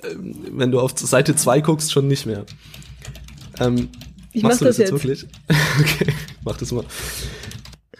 [0.03, 2.45] ähm, wenn du auf Seite 2 guckst, schon nicht mehr.
[3.59, 3.89] Ähm,
[4.33, 5.27] ich machst mach du das, jetzt, jetzt wirklich?
[5.81, 6.13] okay,
[6.45, 6.85] mach das mal.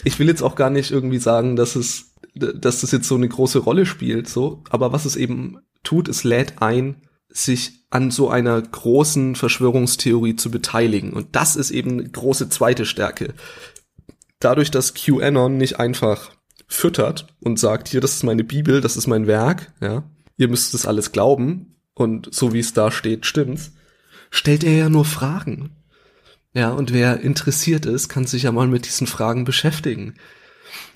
[0.05, 3.29] Ich will jetzt auch gar nicht irgendwie sagen, dass es, dass das jetzt so eine
[3.29, 8.29] große Rolle spielt, so, aber was es eben tut, es lädt ein, sich an so
[8.29, 11.13] einer großen Verschwörungstheorie zu beteiligen.
[11.13, 13.35] Und das ist eben eine große zweite Stärke.
[14.41, 16.31] Dadurch, dass QAnon nicht einfach
[16.67, 20.05] füttert und sagt, hier, das ist meine Bibel, das ist mein Werk, ja,
[20.37, 23.73] ihr müsst das alles glauben und so wie es da steht, stimmt's,
[24.31, 25.77] stellt er ja nur Fragen.
[26.53, 30.15] Ja, und wer interessiert ist, kann sich ja mal mit diesen Fragen beschäftigen.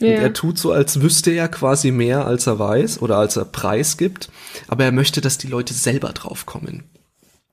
[0.01, 0.09] Ja.
[0.09, 3.45] Und er tut so, als wüsste er quasi mehr, als er weiß oder als er
[3.45, 4.31] preisgibt,
[4.67, 6.85] aber er möchte, dass die Leute selber drauf kommen.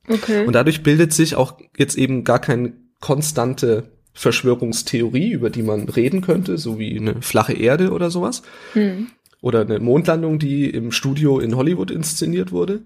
[0.08, 0.46] Okay.
[0.46, 6.22] Und dadurch bildet sich auch jetzt eben gar keine konstante Verschwörungstheorie, über die man reden
[6.22, 8.42] könnte, so wie eine flache Erde oder sowas.
[8.74, 9.08] Hm.
[9.42, 12.82] Oder eine Mondlandung, die im Studio in Hollywood inszeniert wurde,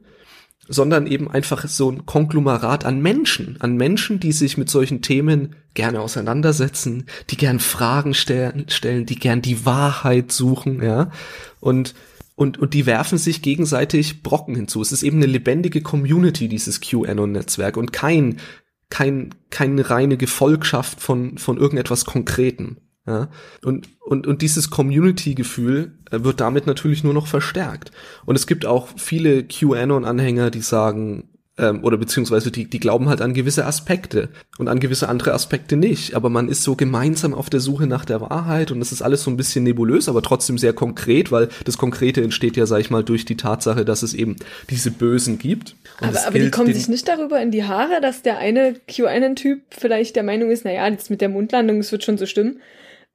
[0.68, 5.56] sondern eben einfach so ein Konglomerat an Menschen, an Menschen, die sich mit solchen Themen
[5.74, 11.12] gerne auseinandersetzen, die gern Fragen stellen, stellen, die gern die Wahrheit suchen, ja.
[11.60, 11.94] Und
[12.38, 14.82] und, und die werfen sich gegenseitig Brocken hinzu.
[14.82, 18.40] Es ist eben eine lebendige Community, dieses QAnon-Netzwerk und kein,
[18.90, 22.78] kein, keine reine Gefolgschaft von, von irgendetwas Konkreten.
[23.08, 23.30] Ja,
[23.64, 27.92] und, und, und dieses Community-Gefühl äh, wird damit natürlich nur noch verstärkt.
[28.26, 33.22] Und es gibt auch viele QAnon-Anhänger, die sagen, ähm, oder beziehungsweise die, die glauben halt
[33.22, 36.14] an gewisse Aspekte und an gewisse andere Aspekte nicht.
[36.14, 39.24] Aber man ist so gemeinsam auf der Suche nach der Wahrheit und es ist alles
[39.24, 42.90] so ein bisschen nebulös, aber trotzdem sehr konkret, weil das Konkrete entsteht ja, sag ich
[42.90, 44.36] mal, durch die Tatsache, dass es eben
[44.70, 45.76] diese Bösen gibt.
[46.02, 49.62] Und aber, aber die kommen sich nicht darüber in die Haare, dass der eine QAnon-Typ
[49.70, 52.60] vielleicht der Meinung ist, naja, jetzt mit der Mundlandung, es wird schon so stimmen.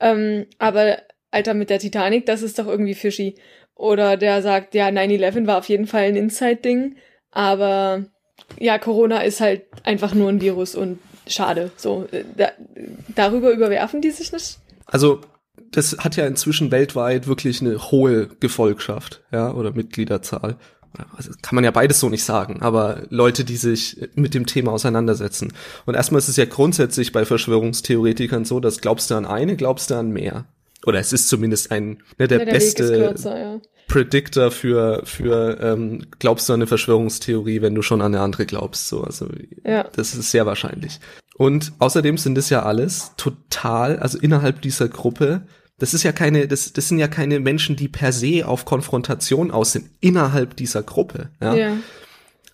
[0.01, 0.97] Ähm, aber
[1.31, 3.35] Alter, mit der Titanic, das ist doch irgendwie fishy.
[3.75, 6.97] Oder der sagt, ja, 9-11 war auf jeden Fall ein Inside-Ding,
[7.31, 8.07] aber
[8.59, 11.71] ja, Corona ist halt einfach nur ein Virus und schade.
[11.77, 12.49] So, äh, da,
[13.15, 14.59] darüber überwerfen die sich nicht?
[14.87, 15.21] Also,
[15.71, 20.57] das hat ja inzwischen weltweit wirklich eine hohe Gefolgschaft, ja, oder Mitgliederzahl.
[21.17, 24.73] Also kann man ja beides so nicht sagen, aber Leute, die sich mit dem Thema
[24.73, 25.53] auseinandersetzen.
[25.87, 29.91] Und erstmal ist es ja grundsätzlich bei Verschwörungstheoretikern so, dass glaubst du an eine, glaubst
[29.91, 30.47] du an mehr.
[30.87, 33.61] Oder es ist zumindest ein ne, der, ja, der beste kürzer, ja.
[33.89, 38.47] Predictor für für ähm, glaubst du an eine Verschwörungstheorie, wenn du schon an eine andere
[38.47, 38.89] glaubst.
[38.89, 39.29] So, also
[39.65, 39.85] ja.
[39.95, 41.01] das ist sehr wahrscheinlich.
[41.37, 45.43] Und außerdem sind es ja alles total, also innerhalb dieser Gruppe
[45.81, 49.51] das ist ja keine, das, das sind ja keine Menschen, die per se auf Konfrontation
[49.51, 51.55] aus sind, innerhalb dieser Gruppe, ja.
[51.55, 51.77] ja.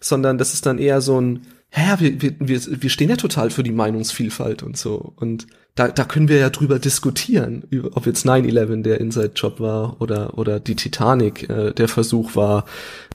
[0.01, 3.51] Sondern das ist dann eher so ein, ja, wir, wir, wir, wir stehen ja total
[3.51, 5.13] für die Meinungsvielfalt und so.
[5.17, 10.39] Und da, da können wir ja drüber diskutieren, ob jetzt 9-11 der Inside-Job war oder,
[10.39, 12.65] oder die Titanic äh, der Versuch war,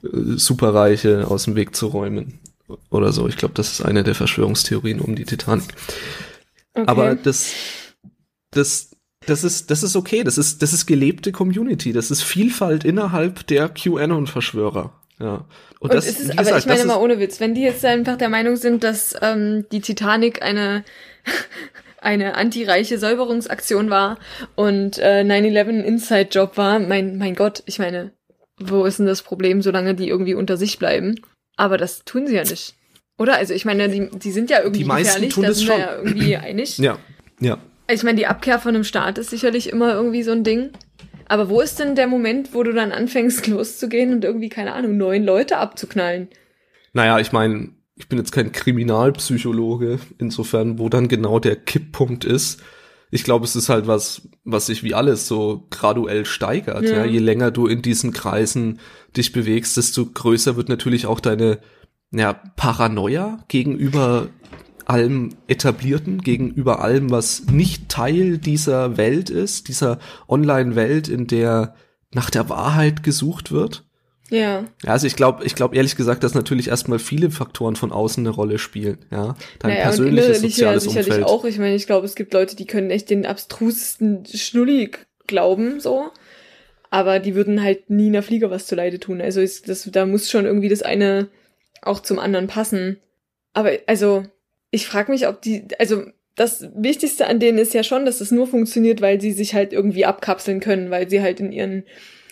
[0.03, 2.39] äh, Superreiche aus dem Weg zu räumen
[2.89, 3.27] oder so.
[3.27, 5.73] Ich glaube, das ist eine der Verschwörungstheorien um die Titanic.
[6.73, 6.85] Okay.
[6.87, 7.51] Aber das,
[8.51, 8.91] das,
[9.25, 10.23] das ist, das ist okay.
[10.23, 11.93] Das ist, das ist gelebte Community.
[11.93, 14.93] Das ist Vielfalt innerhalb der QAnon-Verschwörer.
[15.21, 15.45] Ja.
[15.79, 18.17] Und, und das, ist, gesagt, aber ich meine mal ohne Witz, wenn die jetzt einfach
[18.17, 20.83] der Meinung sind, dass ähm, die Titanic eine
[22.01, 24.17] eine antireiche Säuberungsaktion war
[24.55, 28.11] und äh, 9/11 ein Inside-Job war, mein mein Gott, ich meine,
[28.59, 31.19] wo ist denn das Problem, solange die irgendwie unter sich bleiben?
[31.57, 32.75] Aber das tun sie ja nicht.
[33.17, 33.35] Oder?
[33.35, 35.77] Also ich meine, die, die sind ja irgendwie die meisten gefährlich, tun da sind wir
[35.77, 36.77] ja irgendwie einig.
[36.79, 36.97] Ja,
[37.39, 37.59] ja.
[37.87, 40.71] Ich meine, die Abkehr von einem Staat ist sicherlich immer irgendwie so ein Ding.
[41.31, 44.97] Aber wo ist denn der Moment, wo du dann anfängst loszugehen und irgendwie, keine Ahnung,
[44.97, 46.27] neun Leute abzuknallen?
[46.91, 52.61] Naja, ich meine, ich bin jetzt kein Kriminalpsychologe, insofern, wo dann genau der Kipppunkt ist,
[53.11, 56.83] ich glaube, es ist halt was, was sich wie alles so graduell steigert.
[56.83, 56.97] Ja.
[56.97, 57.05] ja.
[57.05, 58.79] Je länger du in diesen Kreisen
[59.15, 61.59] dich bewegst, desto größer wird natürlich auch deine
[62.11, 64.27] ja, Paranoia gegenüber
[64.91, 71.75] allem Etablierten, gegenüber allem, was nicht Teil dieser Welt ist, dieser Online-Welt, in der
[72.13, 73.85] nach der Wahrheit gesucht wird.
[74.29, 74.65] Ja.
[74.83, 78.25] Ja, also ich glaube, ich glaube ehrlich gesagt, dass natürlich erstmal viele Faktoren von außen
[78.25, 78.99] eine Rolle spielen.
[79.11, 81.27] Ja, dein naja, persönliches und soziales ja sicherlich Umfeld.
[81.27, 81.45] auch.
[81.45, 84.91] Ich meine, ich glaube, es gibt Leute, die können echt den abstrusesten Schnulli
[85.27, 86.11] glauben, so.
[86.89, 89.21] Aber die würden halt nie einer Fliege was zuleide tun.
[89.21, 91.29] Also ist das, da muss schon irgendwie das eine
[91.81, 92.97] auch zum anderen passen.
[93.53, 94.23] Aber also,
[94.71, 96.03] ich frage mich, ob die, also
[96.35, 99.73] das Wichtigste an denen ist ja schon, dass es nur funktioniert, weil sie sich halt
[99.73, 101.83] irgendwie abkapseln können, weil sie halt in ihren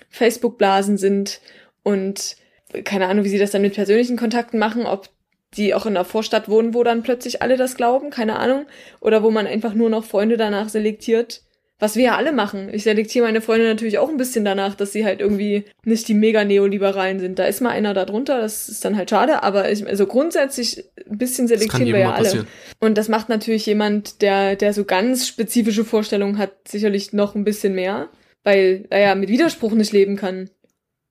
[0.09, 1.41] Facebook-Blasen sind
[1.83, 2.37] und
[2.83, 5.09] keine Ahnung, wie sie das dann mit persönlichen Kontakten machen, ob
[5.55, 8.67] die auch in der Vorstadt wohnen, wo dann plötzlich alle das glauben, keine Ahnung.
[8.99, 11.41] Oder wo man einfach nur noch Freunde danach selektiert.
[11.81, 12.69] Was wir ja alle machen.
[12.73, 16.13] Ich selektiere meine Freunde natürlich auch ein bisschen danach, dass sie halt irgendwie nicht die
[16.13, 17.39] mega Neoliberalen sind.
[17.39, 20.83] Da ist mal einer da drunter, das ist dann halt schade, aber ich, also grundsätzlich
[21.09, 22.25] ein bisschen selektieren wir ja alle.
[22.25, 22.47] Passieren.
[22.81, 27.45] Und das macht natürlich jemand, der, der so ganz spezifische Vorstellungen hat, sicherlich noch ein
[27.45, 28.09] bisschen mehr,
[28.43, 30.49] weil er ja mit Widerspruch nicht leben kann.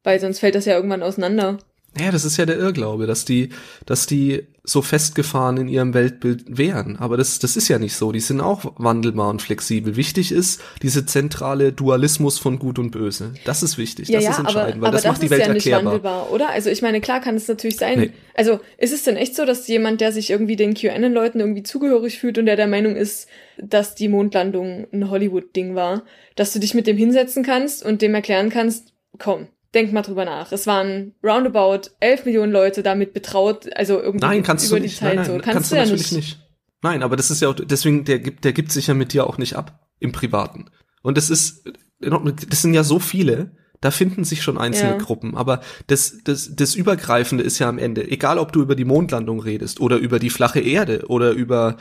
[0.04, 1.58] Weil sonst fällt das ja irgendwann auseinander.
[2.00, 3.50] Ja, das ist ja der Irrglaube, dass die,
[3.86, 6.96] dass die so festgefahren in ihrem Weltbild wären.
[6.96, 8.12] Aber das, das ist ja nicht so.
[8.12, 9.96] Die sind auch wandelbar und flexibel.
[9.96, 13.32] Wichtig ist diese zentrale Dualismus von Gut und Böse.
[13.44, 14.08] Das ist wichtig.
[14.08, 15.92] Ja, das ja, ist entscheidend, aber, weil das, das macht die Welt ja nicht erklärbar.
[15.92, 16.50] wandelbar, oder?
[16.50, 17.98] Also ich meine, klar kann es natürlich sein.
[17.98, 18.10] Nee.
[18.34, 22.18] Also ist es denn echt so, dass jemand, der sich irgendwie den QAnon-Leuten irgendwie zugehörig
[22.18, 26.04] fühlt und der der Meinung ist, dass die Mondlandung ein Hollywood-Ding war,
[26.36, 30.24] dass du dich mit dem hinsetzen kannst und dem erklären kannst, komm, Denk mal drüber
[30.24, 30.50] nach.
[30.52, 34.96] Es waren roundabout 11 Millionen Leute damit betraut, also irgendwie nein, kannst über du nicht.
[34.96, 35.32] die Zeit nein, nein, so.
[35.32, 36.26] Kannst, kannst du, ja natürlich nicht.
[36.28, 36.48] nicht.
[36.82, 39.26] Nein, aber das ist ja auch, deswegen, der gibt, der gibt sich ja mit dir
[39.26, 40.70] auch nicht ab im Privaten.
[41.02, 41.64] Und das ist,
[42.00, 44.98] das sind ja so viele, da finden sich schon einzelne ja.
[44.98, 48.84] Gruppen, aber das, das, das Übergreifende ist ja am Ende, egal ob du über die
[48.84, 51.76] Mondlandung redest oder über die flache Erde oder über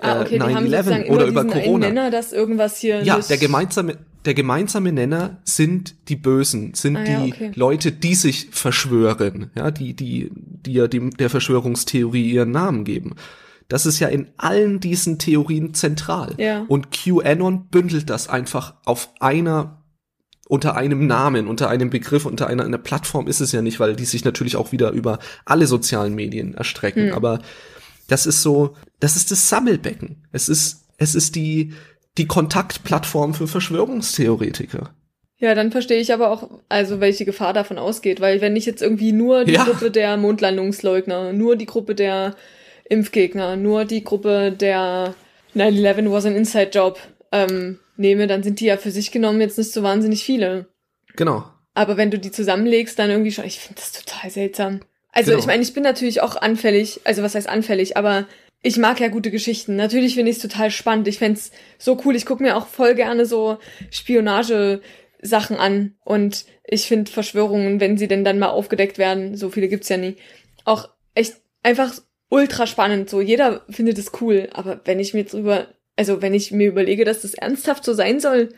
[0.00, 1.86] ah, okay, äh, 9-11 oder über Corona.
[1.86, 7.04] Nenner, dass irgendwas hier ja, der gemeinsame, der gemeinsame Nenner sind die Bösen, sind ah,
[7.04, 7.52] ja, die okay.
[7.54, 13.14] Leute, die sich verschwören, ja, die, die, die ja dem, der Verschwörungstheorie ihren Namen geben.
[13.68, 16.34] Das ist ja in allen diesen Theorien zentral.
[16.38, 16.64] Ja.
[16.68, 19.82] Und QAnon bündelt das einfach auf einer
[20.48, 23.94] unter einem Namen, unter einem Begriff, unter einer, einer Plattform ist es ja nicht, weil
[23.94, 27.08] die sich natürlich auch wieder über alle sozialen Medien erstrecken.
[27.08, 27.14] Hm.
[27.14, 27.40] Aber
[28.06, 30.26] das ist so, das ist das Sammelbecken.
[30.32, 31.74] Es ist, es ist die,
[32.16, 34.94] die Kontaktplattform für Verschwörungstheoretiker.
[35.40, 38.82] Ja, dann verstehe ich aber auch, also welche Gefahr davon ausgeht, weil wenn ich jetzt
[38.82, 39.64] irgendwie nur die ja.
[39.64, 42.34] Gruppe der Mondlandungsleugner, nur die Gruppe der
[42.88, 45.14] Impfgegner, nur die Gruppe der
[45.54, 46.98] 9-11 was an Inside Job
[47.30, 50.66] ähm, nehme, dann sind die ja für sich genommen jetzt nicht so wahnsinnig viele.
[51.14, 51.44] Genau.
[51.74, 54.80] Aber wenn du die zusammenlegst, dann irgendwie schon, ich finde das total seltsam.
[55.12, 55.40] Also genau.
[55.40, 58.26] ich meine, ich bin natürlich auch anfällig, also was heißt anfällig, aber
[58.62, 59.76] ich mag ja gute Geschichten.
[59.76, 61.08] Natürlich finde ich es total spannend.
[61.08, 61.40] Ich fände
[61.78, 62.16] so cool.
[62.16, 63.58] Ich gucke mir auch voll gerne so
[63.90, 65.94] Spionage-Sachen an.
[66.04, 69.96] Und ich finde Verschwörungen, wenn sie denn dann mal aufgedeckt werden, so viele gibt's ja
[69.96, 70.16] nie,
[70.64, 71.92] auch echt einfach
[72.30, 73.08] ultra spannend.
[73.08, 74.48] So, jeder findet es cool.
[74.52, 75.68] Aber wenn ich mir drüber
[75.98, 78.50] also wenn ich mir überlege, dass das ernsthaft so sein soll,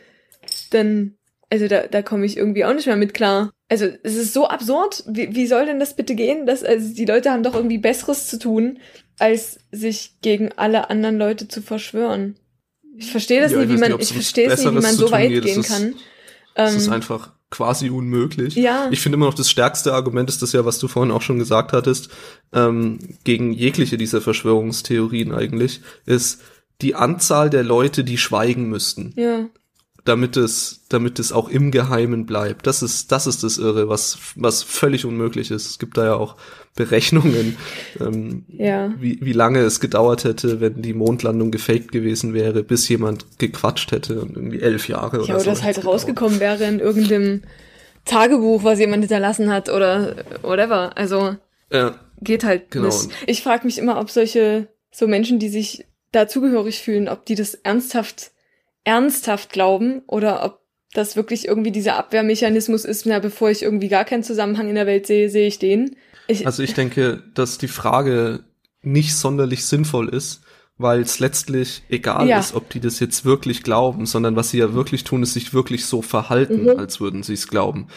[0.69, 1.15] dann,
[1.49, 3.51] also da, da komme ich irgendwie auch nicht mehr mit klar.
[3.67, 5.03] Also es ist so absurd.
[5.07, 6.45] Wie, wie soll denn das bitte gehen?
[6.45, 8.77] Dass, also die Leute haben doch irgendwie Besseres zu tun,
[9.21, 12.35] als sich gegen alle anderen Leute zu verschwören.
[12.97, 15.29] Ich verstehe das ja, nicht, wie man, ich verstehe es nicht, wie man so weit
[15.29, 15.43] geht.
[15.43, 15.95] gehen ist, kann.
[16.55, 18.55] Das ähm, ist einfach quasi unmöglich.
[18.55, 18.87] Ja.
[18.89, 21.37] Ich finde immer noch das stärkste Argument ist das ja, was du vorhin auch schon
[21.37, 22.09] gesagt hattest,
[22.51, 26.41] ähm, gegen jegliche dieser Verschwörungstheorien eigentlich, ist,
[26.81, 29.13] die Anzahl der Leute, die schweigen müssten.
[29.15, 29.45] Ja.
[30.03, 32.65] Damit es, damit es auch im Geheimen bleibt.
[32.65, 35.69] Das ist, das ist das Irre, was, was völlig unmöglich ist.
[35.69, 36.37] Es gibt da ja auch
[36.75, 37.57] Berechnungen,
[37.99, 38.93] ähm, ja.
[38.99, 43.91] wie, wie lange es gedauert hätte, wenn die Mondlandung gefaked gewesen wäre, bis jemand gequatscht
[43.91, 45.49] hätte und irgendwie elf Jahre oder ja, oder so.
[45.51, 47.43] das halt rausgekommen wäre in irgendeinem
[48.05, 50.97] Tagebuch, was jemand hinterlassen hat oder whatever.
[50.97, 51.35] Also
[51.71, 52.87] ja, geht halt genau.
[52.87, 53.09] nicht.
[53.27, 57.55] Ich frage mich immer, ob solche so Menschen, die sich dazugehörig fühlen, ob die das
[57.55, 58.30] ernsthaft,
[58.83, 60.61] ernsthaft glauben oder ob
[60.93, 64.87] das wirklich irgendwie dieser Abwehrmechanismus ist, na, bevor ich irgendwie gar keinen Zusammenhang in der
[64.87, 65.95] Welt sehe, sehe ich den.
[66.27, 68.43] Ich, also ich denke, dass die Frage
[68.81, 70.41] nicht sonderlich sinnvoll ist,
[70.81, 72.39] weil es letztlich egal Ja.
[72.39, 75.53] ist, ob die das jetzt wirklich glauben, sondern was sie ja wirklich tun, ist sich
[75.53, 76.79] wirklich so verhalten, Mhm.
[76.79, 77.87] als würden sie es glauben.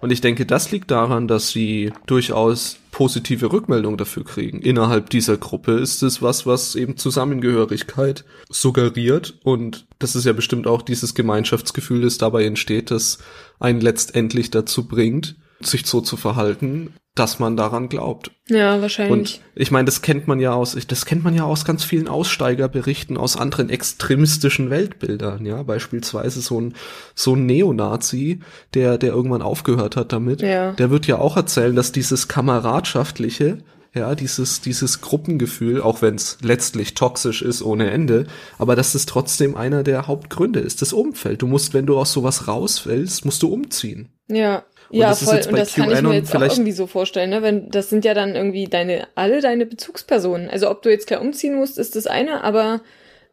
[0.00, 4.60] Und ich denke, das liegt daran, dass sie durchaus positive Rückmeldung dafür kriegen.
[4.60, 9.34] Innerhalb dieser Gruppe ist es was, was eben Zusammengehörigkeit suggeriert.
[9.42, 13.18] Und das ist ja bestimmt auch dieses Gemeinschaftsgefühl, das dabei entsteht, das
[13.60, 18.30] einen letztendlich dazu bringt, sich so zu verhalten, dass man daran glaubt.
[18.48, 19.12] Ja, wahrscheinlich.
[19.12, 21.84] Und ich meine, das kennt man ja aus, ich- das kennt man ja aus ganz
[21.84, 26.74] vielen Aussteigerberichten aus anderen extremistischen Weltbildern, ja, beispielsweise so ein
[27.14, 28.40] so ein Neonazi,
[28.74, 30.72] der der irgendwann aufgehört hat damit, Ja.
[30.72, 33.58] der wird ja auch erzählen, dass dieses kameradschaftliche
[33.94, 39.04] ja, dieses, dieses Gruppengefühl, auch wenn es letztlich toxisch ist ohne Ende, aber dass es
[39.04, 41.42] trotzdem einer der Hauptgründe ist, das Umfeld.
[41.42, 44.08] Du musst, wenn du aus sowas rausfällst, musst du umziehen.
[44.28, 44.62] Ja.
[44.92, 45.40] Und Ja, das ist voll.
[45.48, 47.42] Und das kann ich mir jetzt auch irgendwie so vorstellen, ne?
[47.42, 50.50] Wenn, das sind ja dann irgendwie deine, alle deine Bezugspersonen.
[50.50, 52.82] Also ob du jetzt klar umziehen musst, ist das eine, aber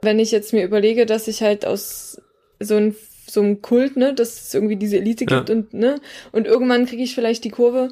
[0.01, 2.21] wenn ich jetzt mir überlege, dass ich halt aus
[2.59, 2.95] so ein
[3.29, 5.37] so einem Kult, ne, dass es irgendwie diese Elite Ja.
[5.37, 7.89] gibt und, ne, und irgendwann kriege ich vielleicht die Kurve,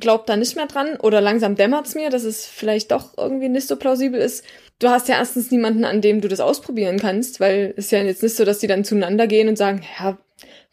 [0.00, 3.68] glaubt da nicht mehr dran oder langsam dämmert's mir, dass es vielleicht doch irgendwie nicht
[3.68, 4.44] so plausibel ist.
[4.80, 8.02] Du hast ja erstens niemanden, an dem du das ausprobieren kannst, weil es ist ja
[8.02, 10.18] jetzt nicht so, dass die dann zueinander gehen und sagen, ja,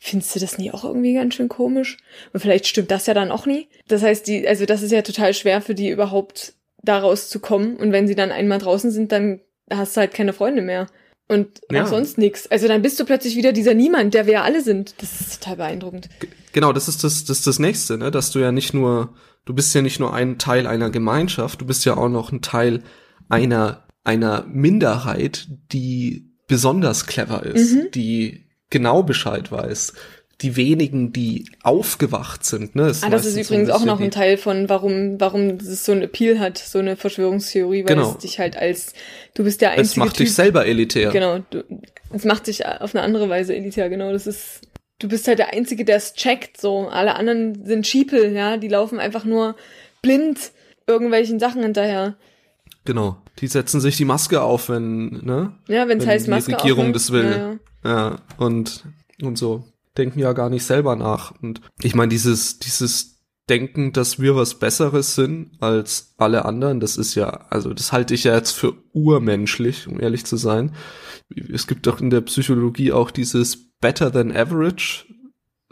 [0.06, 1.98] findest du das nie auch irgendwie ganz schön komisch?
[2.34, 3.68] Und vielleicht stimmt das ja dann auch nie.
[3.88, 7.76] Das heißt, die, also das ist ja total schwer für die überhaupt daraus zu kommen.
[7.78, 9.42] Und wenn sie dann einmal draußen sind, dann
[9.72, 10.86] hast du halt keine Freunde mehr.
[11.28, 11.84] Und Ja.
[11.84, 12.46] auch sonst nix.
[12.46, 14.94] Also dann bist du plötzlich wieder dieser Niemand, der wir ja alle sind.
[15.00, 16.08] Das ist total beeindruckend.
[16.54, 18.12] Genau, das ist das, das ist das nächste, ne?
[18.12, 19.16] dass du ja nicht nur,
[19.46, 22.42] du bist ja nicht nur ein Teil einer Gemeinschaft, du bist ja auch noch ein
[22.44, 22.84] Teil
[23.28, 27.88] einer, einer Minderheit, die besonders clever ist, Mhm.
[27.96, 28.45] die
[28.76, 29.94] genau Bescheid weiß.
[30.42, 32.84] Die wenigen, die aufgewacht sind, ne?
[32.84, 35.94] Ah, das ist meistens so übrigens auch noch ein Teil von, warum, warum es so
[35.94, 38.12] ein Appeal hat, so eine Verschwörungstheorie, weil Genau.
[38.12, 38.92] es dich halt als,
[39.34, 40.26] du bist der einzige Es macht Typ.
[40.26, 41.12] dich selber elitär.
[41.12, 41.64] Genau, du,
[42.14, 44.12] es macht dich auf eine andere Weise elitär, genau.
[44.12, 44.60] Das ist,
[45.00, 46.90] du bist halt der Einzige, der es checkt, so.
[46.90, 49.56] Alle anderen sind Schiepel, ja, die laufen einfach nur
[50.02, 50.52] blind
[50.86, 52.16] irgendwelchen Sachen hinterher.
[52.84, 53.16] Genau.
[53.40, 55.54] Die setzen sich die Maske auf, wenn, ne?
[55.70, 56.94] Ja, wenn es wenn heißt die Maske Regierung aufnehmen.
[56.94, 57.24] das will.
[57.24, 57.56] Ja, ja.
[57.86, 58.84] Ja, und,
[59.22, 59.64] und so.
[59.96, 61.34] Denken ja gar nicht selber nach.
[61.42, 66.98] Und ich meine, dieses, dieses Denken, dass wir was Besseres sind als alle anderen, das
[66.98, 70.76] ist ja, also das halte ich ja jetzt für urmenschlich, um ehrlich zu sein.
[71.54, 75.06] Es gibt doch in der Psychologie auch dieses Better than Average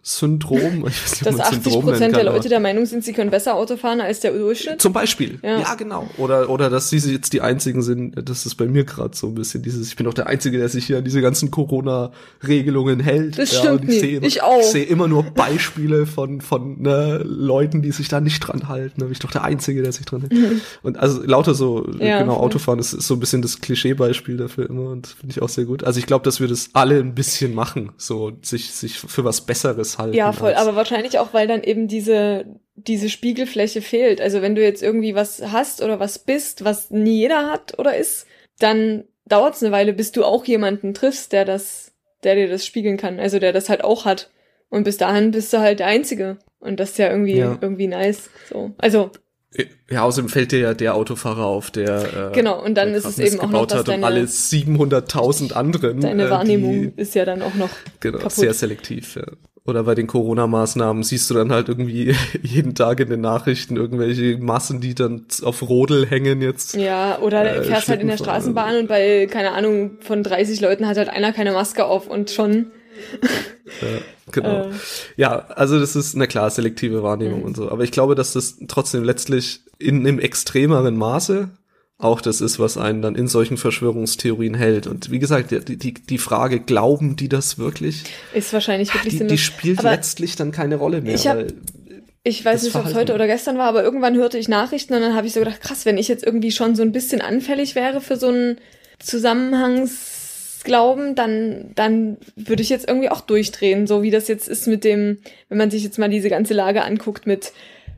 [0.06, 0.86] Syndrom.
[0.88, 3.14] Ich weiß nicht, Dass man 80 Syndrom nennen Prozent der Leute der Meinung sind, sie
[3.14, 4.82] können besser Auto fahren als der Durchschnitt.
[4.82, 5.40] zum Beispiel.
[5.42, 5.62] Ja.
[5.62, 5.76] Ja.
[5.76, 6.10] genau.
[6.18, 9.36] Oder, oder dass sie jetzt die einzigen sind, das ist bei mir gerade so ein
[9.36, 13.38] bisschen dieses, ich bin doch der Einzige, der sich hier an diese ganzen Corona-Regelungen hält.
[13.38, 14.00] Das ja, stimmt und nie.
[14.00, 14.60] sehe Ich auch.
[14.60, 19.00] Ich sehe immer nur Beispiele von, von ne, Leuten, die sich da nicht dran halten.
[19.00, 20.62] Da bin ich doch der Einzige, der sich dran hält.
[20.82, 22.36] Und also lauter so, Ja, genau.
[22.36, 25.64] Autofahren ist, ist so ein bisschen das Klischeebeispiel dafür immer und finde ich auch sehr
[25.64, 25.86] gut.
[25.86, 29.42] Also ich glaube, dass wir das alle ein bisschen machen, so sich, sich für was
[29.42, 30.16] Besseres halten.
[30.16, 34.22] Ja, voll, aber wahrscheinlich auch, weil dann eben diese, diese Spiegelfläche fehlt.
[34.22, 37.96] Also wenn du jetzt irgendwie was hast oder was bist, was nie jeder hat oder
[37.96, 38.26] ist,
[38.60, 41.92] dann dauert es eine Weile, bis du auch jemanden triffst, der das,
[42.24, 44.30] der dir das spiegeln kann, also der das halt auch hat.
[44.70, 46.38] Und bis dahin bist du halt der Einzige.
[46.60, 47.58] Und das ist ja irgendwie, Ja.
[47.62, 48.30] irgendwie nice.
[48.50, 48.72] So.
[48.78, 49.12] Also,
[49.90, 53.20] Ja, außerdem fällt dir ja der Autofahrer auf, der äh, Genau, und dann ist es
[53.20, 57.02] eben auch noch, gebaut dass hat und deine- alle 700.000 anderen deine äh, Wahrnehmung die,
[57.02, 58.32] ist ja dann auch noch genau, kaputt.
[58.34, 59.16] sehr selektiv.
[59.16, 59.24] Ja.
[59.66, 64.38] Oder bei den Corona-Maßnahmen siehst du dann halt irgendwie jeden Tag in den Nachrichten irgendwelche
[64.38, 66.76] Massen, die dann auf Rodel hängen jetzt.
[66.76, 68.18] Ja, oder Äh, fährst halt in der.
[68.18, 72.30] Straßenbahn und bei, keine Ahnung, von 30 Leuten hat halt einer keine Maske auf und
[72.32, 72.72] schon.
[73.82, 73.88] Ja,
[74.32, 74.66] genau.
[74.68, 74.70] Äh.
[75.16, 77.46] Ja, also das ist eine klar selektive Wahrnehmung Mhm.
[77.46, 77.72] und so.
[77.72, 81.50] Aber ich glaube, dass das trotzdem letztlich in einem extremeren Maße
[82.00, 84.88] auch das ist, was einen dann in solchen Verschwörungstheorien hält.
[84.88, 88.04] Und wie gesagt, die, die, die Frage, glauben die das wirklich?
[88.34, 91.14] Ist wahrscheinlich wirklich Die, die spielt letztlich dann keine Rolle mehr.
[91.16, 91.54] Ich hab- weil,
[92.24, 95.02] Ich weiß nicht, ob es heute oder gestern war, aber irgendwann hörte ich Nachrichten und
[95.02, 97.76] dann habe ich so gedacht, krass, wenn ich jetzt irgendwie schon so ein bisschen anfällig
[97.76, 98.58] wäre für so einen
[99.00, 104.84] Zusammenhangsglauben, dann, dann würde ich jetzt irgendwie auch durchdrehen, so wie das jetzt ist mit
[104.84, 107.52] dem, wenn man sich jetzt mal diese ganze Lage anguckt mit,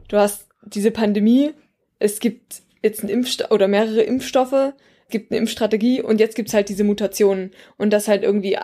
[0.08, 1.52] du hast diese Pandemie,
[2.00, 4.74] es gibt jetzt einen Impfstoff oder mehrere Impfstoffe,
[5.10, 7.52] gibt eine Impfstrategie und jetzt gibt's halt diese Mutationen.
[7.78, 8.58] Und das halt irgendwie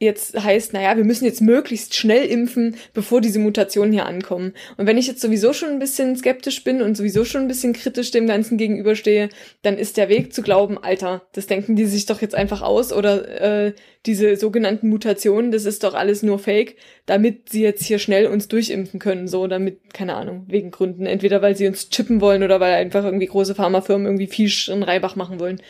[0.00, 4.54] jetzt heißt, naja, wir müssen jetzt möglichst schnell impfen, bevor diese Mutationen hier ankommen.
[4.76, 7.72] Und wenn ich jetzt sowieso schon ein bisschen skeptisch bin und sowieso schon ein bisschen
[7.72, 9.28] kritisch dem Ganzen gegenüberstehe,
[9.62, 12.92] dann ist der Weg zu glauben, Alter, das denken die sich doch jetzt einfach aus
[12.92, 13.74] oder äh,
[14.06, 18.46] diese sogenannten Mutationen, das ist doch alles nur Fake, damit sie jetzt hier schnell uns
[18.46, 21.06] durchimpfen können, so damit, keine Ahnung, wegen Gründen.
[21.06, 24.84] Entweder weil sie uns chippen wollen oder weil einfach irgendwie große Pharmafirmen irgendwie Fisch in
[24.84, 25.60] Reibach machen wollen.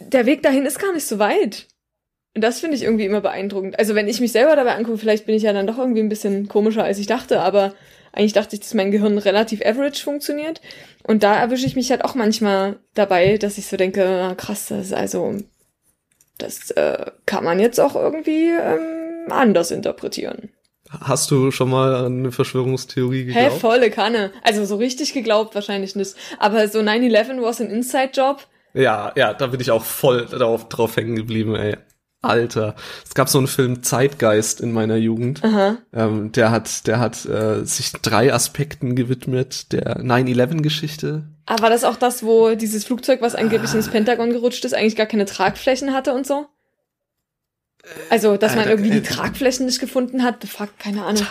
[0.00, 1.66] der Weg dahin ist gar nicht so weit.
[2.34, 3.78] Und das finde ich irgendwie immer beeindruckend.
[3.78, 6.08] Also wenn ich mich selber dabei angucke, vielleicht bin ich ja dann doch irgendwie ein
[6.08, 7.74] bisschen komischer, als ich dachte, aber
[8.12, 10.60] eigentlich dachte ich, dass mein Gehirn relativ average funktioniert.
[11.02, 14.66] Und da erwische ich mich halt auch manchmal dabei, dass ich so denke, na, krass,
[14.68, 15.36] das ist also,
[16.38, 20.50] das äh, kann man jetzt auch irgendwie ähm, anders interpretieren.
[20.90, 23.54] Hast du schon mal an eine Verschwörungstheorie geglaubt?
[23.54, 24.30] Hä, volle Kanne.
[24.42, 26.14] Also so richtig geglaubt wahrscheinlich nicht.
[26.38, 28.46] Aber so 9-11 was ein Inside-Job.
[28.74, 31.76] Ja, ja, da bin ich auch voll darauf, drauf hängen geblieben, ey.
[32.24, 32.74] Alter.
[33.06, 35.42] Es gab so einen Film Zeitgeist in meiner Jugend.
[35.92, 41.24] Ähm, der hat, der hat äh, sich drei Aspekten gewidmet der 9-11-Geschichte.
[41.46, 44.96] Aber war das auch das, wo dieses Flugzeug, was angeblich ins Pentagon gerutscht ist, eigentlich
[44.96, 46.46] gar keine Tragflächen hatte und so?
[48.08, 51.26] Also, dass man Äh, irgendwie die äh, Tragflächen nicht gefunden hat, fuck, keine Ahnung.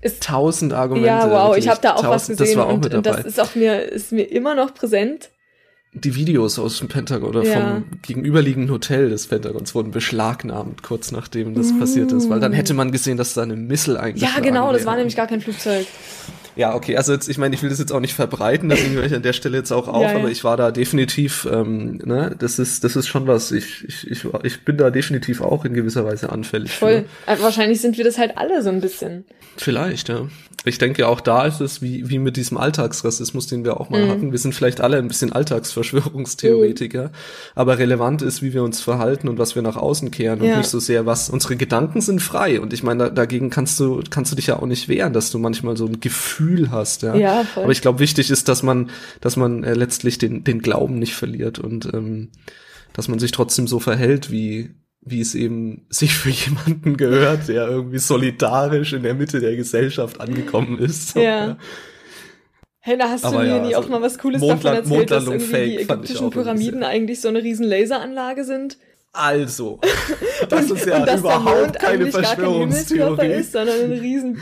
[0.00, 1.06] Ist, Tausend Argumente.
[1.06, 1.66] ja, wow, wirklich.
[1.66, 3.38] ich habe da auch was Tausend- gesehen Das war auch und, mit und das ist
[3.40, 5.30] auch mir, ist mir immer noch präsent.
[5.94, 7.52] Die Videos aus dem Pentagon oder Ja.
[7.60, 12.72] vom gegenüberliegenden Hotel des Pentagons wurden beschlagnahmt, kurz nachdem das passiert ist, weil dann hätte
[12.72, 14.86] man gesehen, dass da eine Missile Ja, eingeschlagen genau, das wäre.
[14.90, 15.86] war nämlich gar kein Flugzeug.
[16.54, 19.04] Ja, okay, also jetzt, ich meine, ich will das jetzt auch nicht verbreiten, deswegen höre
[19.04, 20.18] ich an der Stelle jetzt auch auf, Ja, ja.
[20.18, 24.10] aber ich war da definitiv, ähm, ne, das ist, das ist schon was, ich, ich,
[24.10, 27.04] ich, war- ich bin da definitiv auch in gewisser Weise anfällig Voll.
[27.26, 27.32] für.
[27.32, 29.24] Äh, Wahrscheinlich sind wir das halt alle so ein bisschen.
[29.56, 30.28] Vielleicht, ja.
[30.64, 33.96] Ich denke, auch da ist es wie, wie mit diesem Alltagsrassismus, den wir auch Mhm.
[33.96, 34.30] mal hatten.
[34.32, 37.10] Wir sind vielleicht alle ein bisschen Alltagsverschwörungstheoretiker,
[37.54, 40.58] aber relevant ist, wie wir uns verhalten und was wir nach außen kehren und Ja.
[40.58, 42.60] nicht so sehr, was unsere Gedanken sind frei.
[42.60, 45.30] Und ich meine, da, dagegen kannst du, kannst du dich ja auch nicht wehren, dass
[45.30, 47.14] du manchmal so ein Gefühl hast, ja.
[47.16, 47.64] Ja, voll.
[47.64, 48.90] Aber ich glaube, wichtig ist, dass man,
[49.20, 52.28] dass man äh, letztlich den, den Glauben nicht verliert und ähm,
[52.92, 54.70] dass man sich trotzdem so verhält, wie,
[55.04, 60.20] wie es eben sich für jemanden gehört, der irgendwie solidarisch in der Mitte der Gesellschaft
[60.20, 61.10] angekommen ist.
[61.14, 61.58] So, Ja.
[62.84, 64.92] Hey, da hast du Aber mir ja, nie also auch mal was Cooles Mondland- davon
[64.92, 68.76] erzählt, dass irgendwie die fake ich ägyptischen Pyramiden eigentlich so eine riesen Laseranlage sind.
[69.12, 69.78] Also,
[70.48, 73.26] das ist ja und dass der überhaupt keine eigentlich gar kein Verschwörungstheorie.
[73.34, 74.38] ist, sondern eine riesen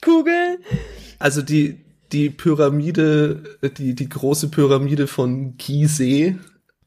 [0.00, 0.58] Blechkugel.
[1.18, 1.80] Also die,
[2.12, 3.42] die Pyramide,
[3.78, 6.36] die, die große Pyramide von Gizeh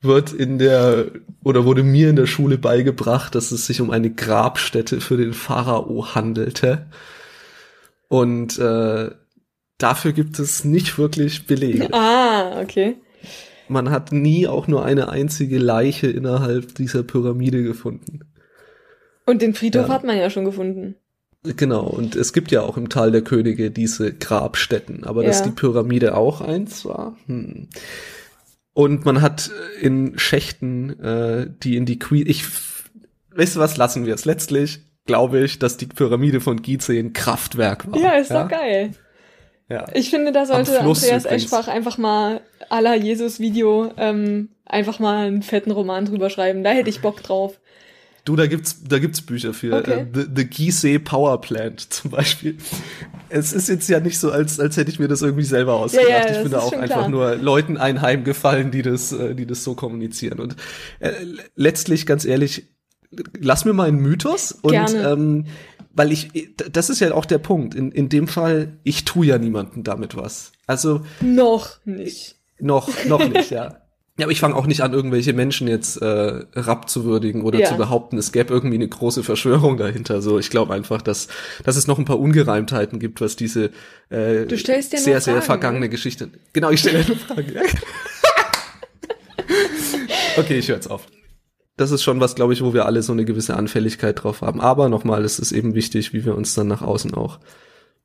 [0.03, 1.07] wird in der,
[1.43, 5.33] oder wurde mir in der Schule beigebracht, dass es sich um eine Grabstätte für den
[5.33, 6.87] Pharao handelte.
[8.09, 9.11] Und äh,
[9.77, 11.89] dafür gibt es nicht wirklich Belege.
[11.93, 12.97] Ah, okay.
[13.69, 18.19] Man hat nie auch nur eine einzige Leiche innerhalb dieser Pyramide gefunden.
[19.25, 19.93] Und den Friedhof Ja.
[19.93, 20.95] hat man ja schon gefunden.
[21.43, 25.45] Genau, und es gibt ja auch im Tal der Könige diese Grabstätten, aber dass Ja.
[25.47, 27.17] die Pyramide auch eins war.
[27.25, 27.67] Hm.
[28.73, 32.43] Und man hat in Schächten, äh, die in die Queen, ich,
[33.35, 34.25] weißt du was, lassen wir es.
[34.25, 37.99] Letztlich glaube ich, dass die Pyramide von Gizeh ein Kraftwerk war.
[37.99, 38.91] Ja, ist doch geil.
[39.69, 39.85] Ja.
[39.93, 41.25] Ich finde, da sollte Andreas.
[41.25, 46.63] Eschbach einfach mal la Jesus-Video ähm, einfach mal einen fetten Roman drüber schreiben.
[46.63, 47.59] Da hätte ich Bock drauf.
[48.25, 49.75] Du, da gibt's, da gibt's Bücher für.
[49.79, 50.01] Okay.
[50.01, 52.57] Äh, The, The Gizeh Power Plant zum Beispiel.
[53.29, 56.09] Es ist jetzt ja nicht so, als, als hätte ich mir das irgendwie selber ausgedacht.
[56.09, 57.09] Ja, ja, ich bin da auch einfach klar.
[57.09, 60.39] nur Leuten einheimgefallen, die das, äh, die das so kommunizieren.
[60.39, 60.55] Und
[60.99, 61.11] äh,
[61.55, 62.67] letztlich, ganz ehrlich,
[63.39, 65.09] lass mir mal einen Mythos und Gerne.
[65.09, 65.45] ähm,
[65.93, 66.29] weil ich,
[66.71, 67.75] das ist ja auch der Punkt.
[67.75, 70.51] In, in dem Fall, ich tue ja niemandem damit was.
[70.65, 72.37] Also Noch nicht.
[72.59, 73.82] noch, noch nicht, ja.
[74.17, 77.69] Ja, aber ich fange auch nicht an, irgendwelche Menschen jetzt äh, rabzuwürdigen oder Ja.
[77.69, 80.21] zu behaupten, es gäbe irgendwie eine große Verschwörung dahinter.
[80.21, 81.29] So, ich glaube einfach, dass,
[81.63, 83.71] dass es noch ein paar Ungereimtheiten gibt, was diese
[84.09, 85.89] äh, sehr, sehr Fragen, vergangene ne?
[85.89, 86.29] Geschichte.
[86.53, 87.53] Genau, ich stelle nur Fragen.
[90.37, 91.07] okay, ich höre jetzt auf.
[91.75, 94.61] Das ist schon was, glaube ich, wo wir alle so eine gewisse Anfälligkeit drauf haben.
[94.61, 97.39] Aber nochmal, es ist eben wichtig, wie wir uns dann nach außen auch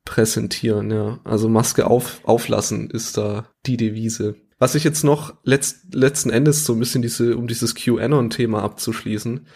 [0.05, 1.19] präsentieren, ja.
[1.23, 4.37] Also Maske auf, auflassen ist da die Devise.
[4.59, 9.47] Was ich jetzt noch letzt, letzten Endes so ein bisschen diese, um dieses QAnon-Thema abzuschließen.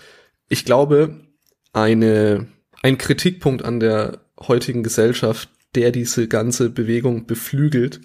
[0.48, 1.20] Ich glaube,
[1.74, 2.48] eine,
[2.82, 8.00] ein Kritikpunkt an der heutigen Gesellschaft, der diese ganze Bewegung beflügelt,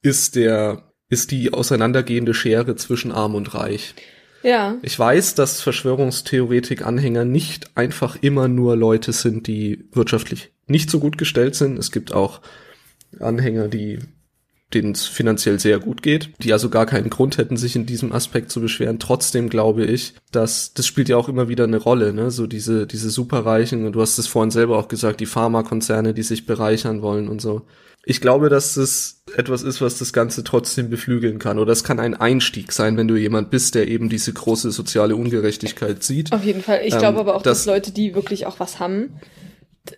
[0.00, 3.94] ist der, ist die auseinandergehende Schere zwischen Arm und Reich.
[4.42, 4.78] Ja.
[4.82, 11.18] Ich weiß, dass Verschwörungstheoretik-Anhänger nicht einfach immer nur Leute sind, die wirtschaftlich nicht so gut
[11.18, 11.78] gestellt sind.
[11.78, 12.40] Es gibt auch
[13.20, 14.00] Anhänger, die
[14.74, 18.12] denen es finanziell sehr gut geht, die also gar keinen Grund hätten, sich in diesem
[18.12, 18.98] Aspekt zu beschweren.
[18.98, 22.30] Trotzdem glaube ich, dass das spielt ja auch immer wieder eine Rolle, ne?
[22.30, 26.22] So diese diese Superreichen und du hast es vorhin selber auch gesagt, die Pharmakonzerne, die
[26.22, 27.62] sich bereichern wollen und so.
[28.06, 31.58] Ich glaube, dass es etwas ist, was das Ganze trotzdem beflügeln kann.
[31.58, 35.16] Oder es kann ein Einstieg sein, wenn du jemand bist, der eben diese große soziale
[35.16, 36.30] Ungerechtigkeit sieht.
[36.30, 36.80] Auf jeden Fall.
[36.84, 39.14] Ich Ähm, glaube aber auch, dass das- Leute, die wirklich auch was haben,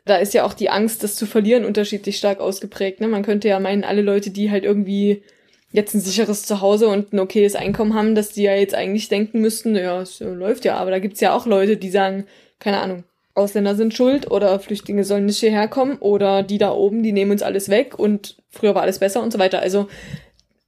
[0.04, 3.00] da ist ja auch die Angst, das zu verlieren, unterschiedlich stark ausgeprägt.
[3.00, 3.08] Ne?
[3.08, 5.22] Man könnte ja meinen, alle Leute, die halt irgendwie
[5.70, 9.40] jetzt ein sicheres Zuhause und ein okayes Einkommen haben, dass die ja jetzt eigentlich denken
[9.40, 12.26] müssten, ja, es läuft ja, aber da gibt's ja auch Leute, die sagen,
[12.58, 17.02] keine Ahnung, Ausländer sind schuld oder Flüchtlinge sollen nicht hierher kommen oder die da oben,
[17.02, 19.60] die nehmen uns alles weg und früher war alles besser und so weiter.
[19.60, 19.88] Also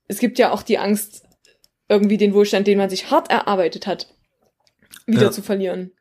[0.06, 1.24] es gibt ja auch die Angst,
[1.88, 4.08] irgendwie den Wohlstand, den man sich hart erarbeitet hat,
[5.06, 5.30] wieder Ja.
[5.30, 5.92] zu verlieren.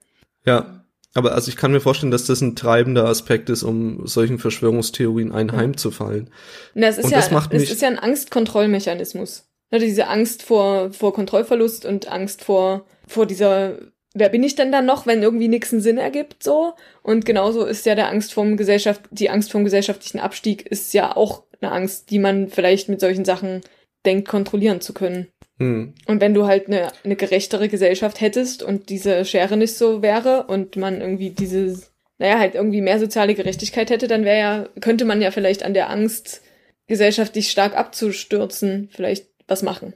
[0.45, 0.84] Ja,
[1.18, 5.32] aber also ich kann mir vorstellen, dass das ein treibender Aspekt ist, um solchen Verschwörungstheorien
[5.32, 6.30] einheimzufallen.
[6.74, 9.45] Na, es ist Und ja, das macht es mich- ist ja ein Angstkontrollmechanismus.
[9.72, 13.78] Ne, diese Angst vor, vor Kontrollverlust und Angst vor, vor dieser,
[14.13, 16.74] wer bin ich denn dann noch, wenn irgendwie nichts einen Sinn ergibt, so.
[17.03, 21.15] Und genauso ist ja der Angst vom Gesellschaft, die Angst vom gesellschaftlichen Abstieg ist ja
[21.18, 23.61] auch eine Angst, die man vielleicht mit solchen Sachen
[24.05, 25.28] denkt, kontrollieren zu können.
[25.60, 25.93] Hm.
[26.05, 30.43] Und wenn du halt eine, eine gerechtere Gesellschaft hättest und diese Schere nicht so wäre
[30.43, 31.80] und man irgendwie diese,
[32.20, 35.74] naja, halt irgendwie mehr soziale Gerechtigkeit hätte, dann wäre ja, könnte man ja vielleicht an
[35.74, 36.41] der Angst,
[36.88, 39.93] gesellschaftlich stark abzustürzen, vielleicht was machen.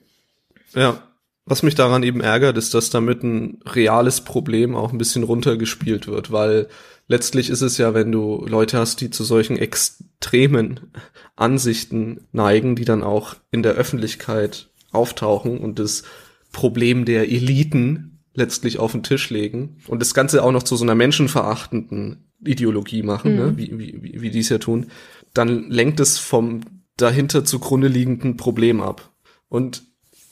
[0.74, 1.02] Ja.
[1.46, 6.08] Was mich daran eben ärgert, ist, dass damit ein reales Problem auch ein bisschen runtergespielt
[6.08, 6.68] wird, weil
[7.08, 10.92] letztlich ist es ja, wenn du Leute hast, die zu solchen extremen
[11.36, 16.04] Ansichten neigen, die dann auch in der Öffentlichkeit auftauchen und das
[16.52, 20.84] Problem der Eliten letztlich auf den Tisch legen und das Ganze auch noch zu so
[20.84, 23.58] einer menschenverachtenden Ideologie machen, ne?
[23.58, 24.88] wie, wie, wie, wie die es ja tun,
[25.34, 26.62] dann lenkt es vom
[26.98, 29.12] dahinter zugrunde liegenden Problem ab.
[29.50, 29.84] Und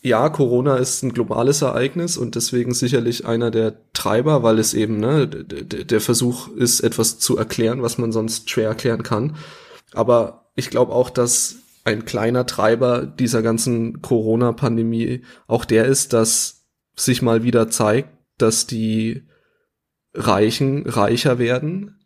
[0.01, 4.97] ja, Corona ist ein globales Ereignis und deswegen sicherlich einer der Treiber, weil es eben
[4.97, 9.36] ne, der Versuch ist, etwas zu erklären, was man sonst schwer erklären kann.
[9.91, 16.66] Aber ich glaube auch, dass ein kleiner Treiber dieser ganzen Corona-Pandemie auch der ist, dass
[16.96, 19.24] sich mal wieder zeigt, dass die
[20.14, 22.00] Reichen reicher werden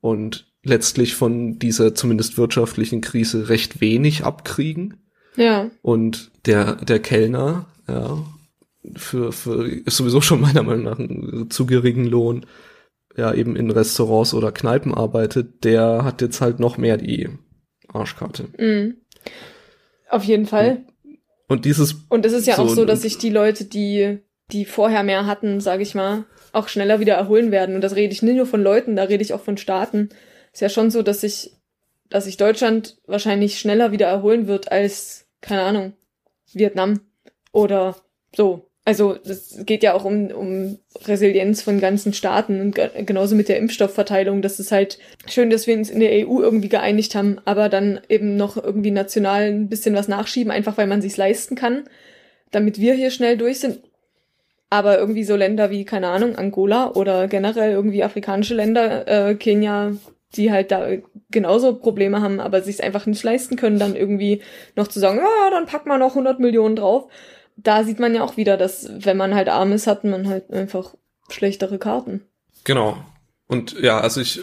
[0.00, 5.02] und letztlich von dieser zumindest wirtschaftlichen Krise recht wenig abkriegen
[5.36, 8.18] Ja, und der der Kellner ja
[8.96, 12.46] für für ist sowieso schon meiner Meinung nach einen zu geringen Lohn
[13.16, 17.28] ja eben in Restaurants oder Kneipen arbeitet, der hat jetzt halt noch mehr die
[17.88, 18.48] Arschkarte.
[18.58, 18.96] mhm.
[20.08, 20.84] Auf jeden Fall.
[21.48, 24.18] Und dieses Und es ist ja So, auch so, dass sich die Leute, die,
[24.52, 27.74] die vorher mehr hatten, sage ich mal, auch schneller wieder erholen werden.
[27.74, 30.10] Und das rede ich nicht nur von Leuten, da rede ich auch von Staaten.
[30.52, 31.52] Ist ja schon so, dass sich,
[32.08, 35.92] dass sich Deutschland wahrscheinlich schneller wieder erholen wird als, keine Ahnung,
[36.52, 37.00] Vietnam
[37.52, 37.96] oder
[38.34, 38.67] so.
[38.88, 43.50] Also das geht ja auch um, um Resilienz von ganzen Staaten und ge- genauso mit
[43.50, 44.40] der Impfstoffverteilung.
[44.40, 48.00] Das ist halt schön, dass wir uns in der EU irgendwie geeinigt haben, aber dann
[48.08, 51.84] eben noch irgendwie national ein bisschen was nachschieben, einfach weil man sich's leisten kann,
[52.50, 53.80] damit wir hier schnell durch sind.
[54.70, 59.96] Aber irgendwie so Länder wie, keine Ahnung, Angola oder generell irgendwie afrikanische Länder, äh, Kenia,
[60.34, 60.88] die halt da
[61.30, 64.40] genauso Probleme haben, aber sich's einfach nicht leisten können, dann irgendwie
[64.76, 67.10] noch zu sagen, ja, dann packen wir noch 100 Millionen drauf.
[67.60, 70.50] Da sieht man ja auch wieder, dass wenn man halt arm ist, hat man halt
[70.50, 70.94] einfach
[71.28, 72.22] schlechtere Karten.
[72.64, 72.96] Genau.
[73.46, 74.40] Und ja, also ich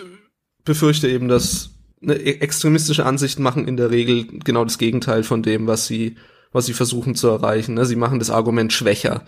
[0.64, 1.70] befürchte eben, dass
[2.02, 6.18] ne, e- extremistische Ansichten machen in der Regel genau das Gegenteil von dem, was sie,
[6.52, 7.76] was sie versuchen zu erreichen.
[7.76, 7.86] Ne?
[7.86, 9.24] Sie machen das Argument schwächer.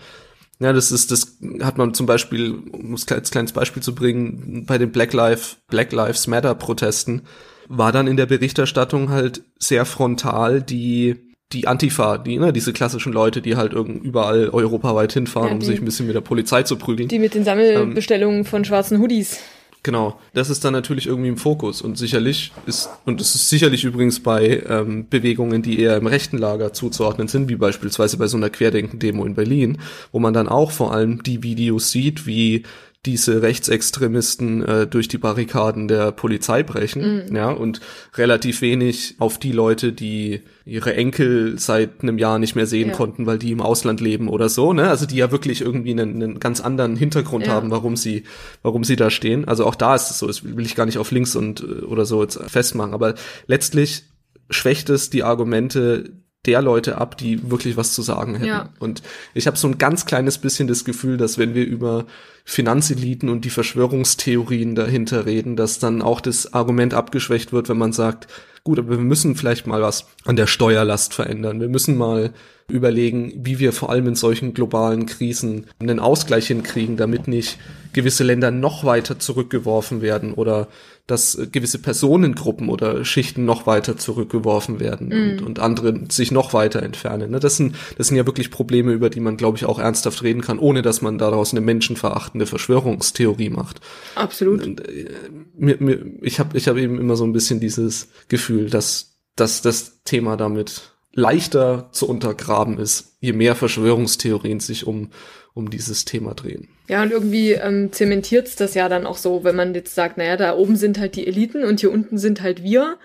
[0.60, 4.64] Ja, das ist, das hat man zum Beispiel, um es als kleines Beispiel zu bringen,
[4.66, 7.22] bei den Black Lives, Black Lives Matter Protesten
[7.68, 13.12] war dann in der Berichterstattung halt sehr frontal die, die Antifa, die, ne, diese klassischen
[13.12, 16.62] Leute, die halt irgend überall europaweit hinfahren, Ja, um sich ein bisschen mit der Polizei
[16.62, 17.08] zu prügeln.
[17.08, 19.40] Die mit den Sammelbestellungen von schwarzen Hoodies.
[19.84, 23.84] Genau, das ist dann natürlich irgendwie im Fokus und sicherlich ist, und es ist sicherlich
[23.84, 28.36] übrigens bei ähm, Bewegungen, die eher im rechten Lager zuzuordnen sind, wie beispielsweise bei so
[28.36, 29.78] einer Querdenken-Demo in Berlin,
[30.10, 32.64] wo man dann auch vor allem die Videos sieht, wie
[33.06, 37.80] diese Rechtsextremisten äh, durch die Barrikaden der Polizei brechen, ja, und
[38.16, 42.94] relativ wenig auf die Leute, die ihre Enkel seit einem Jahr nicht mehr sehen Ja.
[42.94, 44.88] konnten, weil die im Ausland leben oder so, ne?
[44.90, 47.52] Also die ja wirklich irgendwie einen, einen ganz anderen Hintergrund Ja.
[47.54, 48.24] haben, warum sie,
[48.62, 49.46] warum sie da stehen.
[49.46, 51.84] Also auch da ist es so, das will ich gar nicht auf links und äh,
[51.84, 53.14] oder so jetzt festmachen, aber
[53.46, 54.02] letztlich
[54.50, 56.10] schwächt es die Argumente
[56.46, 58.46] der Leute ab, die wirklich was zu sagen hätten.
[58.46, 58.68] Ja.
[58.78, 59.02] Und
[59.34, 62.06] ich habe so ein ganz kleines bisschen das Gefühl, dass wenn wir über
[62.44, 67.92] Finanzeliten und die Verschwörungstheorien dahinter reden, dass dann auch das Argument abgeschwächt wird, wenn man
[67.92, 68.28] sagt,
[68.64, 71.60] gut, aber wir müssen vielleicht mal was an der Steuerlast verändern.
[71.60, 72.32] Wir müssen mal
[72.70, 77.58] überlegen, wie wir vor allem in solchen globalen Krisen einen Ausgleich hinkriegen, damit nicht
[77.92, 80.68] gewisse Länder noch weiter zurückgeworfen werden oder
[81.08, 86.52] dass äh, gewisse Personengruppen oder Schichten noch weiter zurückgeworfen werden und, und andere sich noch
[86.52, 87.32] weiter entfernen.
[87.32, 87.40] ne?
[87.40, 90.42] Das sind, das sind ja wirklich Probleme, über die man, glaube ich, auch ernsthaft reden
[90.42, 93.80] kann, ohne dass man daraus eine menschenverachtende Verschwörungstheorie macht.
[94.14, 94.64] Absolut.
[94.64, 95.08] Und, äh,
[95.56, 99.62] mir, mir, ich habe ich hab eben immer so ein bisschen dieses Gefühl, dass, dass
[99.62, 105.10] das Thema damit leichter zu untergraben ist, je mehr Verschwörungstheorien sich um,
[105.54, 106.68] um dieses Thema drehen.
[106.88, 110.36] Ja, und irgendwie ähm, zementiert das ja dann auch so, wenn man jetzt sagt, naja,
[110.36, 112.96] da oben sind halt die Eliten und hier unten sind halt wir.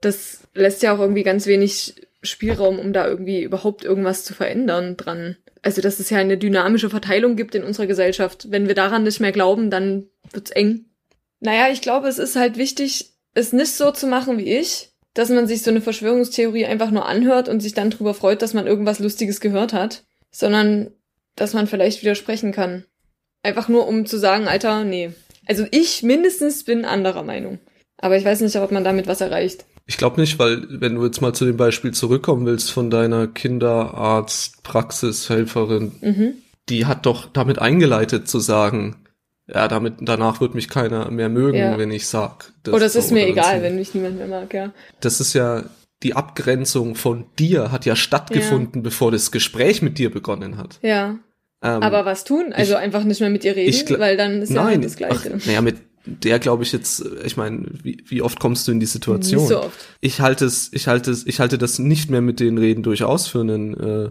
[0.00, 4.96] Das lässt ja auch irgendwie ganz wenig Spielraum, um da irgendwie überhaupt irgendwas zu verändern
[4.96, 5.36] dran.
[5.62, 8.46] Also, dass es ja eine dynamische Verteilung gibt in unserer Gesellschaft.
[8.50, 10.84] Wenn wir daran nicht mehr glauben, dann wird's eng.
[11.40, 15.28] Naja, ich glaube, es ist halt wichtig, es nicht so zu machen wie ich, dass
[15.28, 18.66] man sich so eine Verschwörungstheorie einfach nur anhört und sich dann drüber freut, dass man
[18.66, 20.92] irgendwas Lustiges gehört hat, sondern
[21.34, 22.84] dass man vielleicht widersprechen kann.
[23.44, 25.12] Einfach nur, um zu sagen, Alter, nee.
[25.46, 27.60] Also ich mindestens bin anderer Meinung.
[27.98, 29.66] Aber ich weiß nicht, ob man damit was erreicht.
[29.86, 33.26] Ich glaube nicht, weil wenn du jetzt mal zu dem Beispiel zurückkommen willst von deiner
[33.26, 36.38] Kinderarzt-Praxishelferin, mhm.
[36.70, 39.04] die hat doch damit eingeleitet zu sagen,
[39.46, 41.76] ja, damit danach wird mich keiner mehr mögen, ja.
[41.76, 42.54] wenn ich sag.
[42.62, 44.72] Das oh, das ist mir egal, wenn mich niemand mehr mag, ja.
[45.00, 45.64] Das ist ja
[46.02, 48.84] die Abgrenzung von dir hat ja stattgefunden, ja.
[48.84, 50.78] bevor das Gespräch mit dir begonnen hat.
[50.80, 51.18] Ja.
[51.64, 52.52] Ähm, Aber was tun?
[52.52, 55.32] Also ich, einfach nicht mehr mit ihr reden, weil dann ist nein, ja das Gleiche.
[55.34, 58.80] Ach, naja, mit der glaube ich jetzt, ich meine, wie, wie oft kommst du in
[58.80, 59.40] die Situation?
[59.40, 59.88] Nicht so oft.
[60.02, 63.26] Ich halte es, ich halte es, ich halte das nicht mehr mit den Reden durchaus
[63.26, 64.10] für einen äh,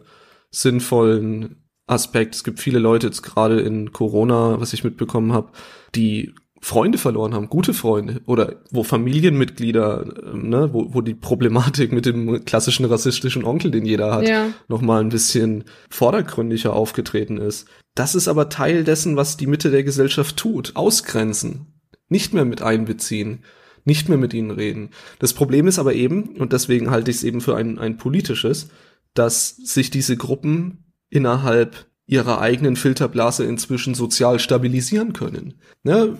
[0.49, 2.33] sinnvollen Aspekt.
[2.33, 5.51] Es gibt viele Leute jetzt gerade in Corona, was ich mitbekommen habe,
[5.93, 6.33] die
[6.63, 12.05] Freunde verloren haben, gute Freunde oder wo Familienmitglieder, ähm, ne, wo, wo die Problematik mit
[12.05, 14.47] dem klassischen rassistischen Onkel, den jeder hat, ja.
[14.69, 17.67] noch mal ein bisschen vordergründiger aufgetreten ist.
[17.95, 22.61] Das ist aber Teil dessen, was die Mitte der Gesellschaft tut, ausgrenzen, nicht mehr mit
[22.61, 23.43] einbeziehen,
[23.83, 24.91] nicht mehr mit ihnen reden.
[25.19, 28.69] Das Problem ist aber eben, und deswegen halte ich es eben für ein, ein politisches,
[29.13, 35.53] dass sich diese Gruppen innerhalb ihrer eigenen Filterblase inzwischen sozial stabilisieren können.
[35.83, 36.17] Ne?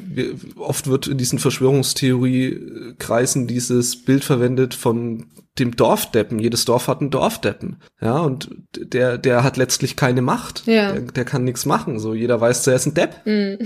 [0.57, 5.25] Oft wird in diesen Verschwörungstheorie-Kreisen dieses Bild verwendet von
[5.59, 6.39] dem Dorfdeppen.
[6.39, 7.81] Jedes Dorf hat einen Dorfdeppen.
[8.01, 10.65] Ja, und der, der hat letztlich keine Macht.
[10.67, 10.93] Ja.
[10.93, 11.99] Der, der kann nichts machen.
[11.99, 13.25] So, jeder weiß, er ist ein Depp.
[13.25, 13.57] Mhm.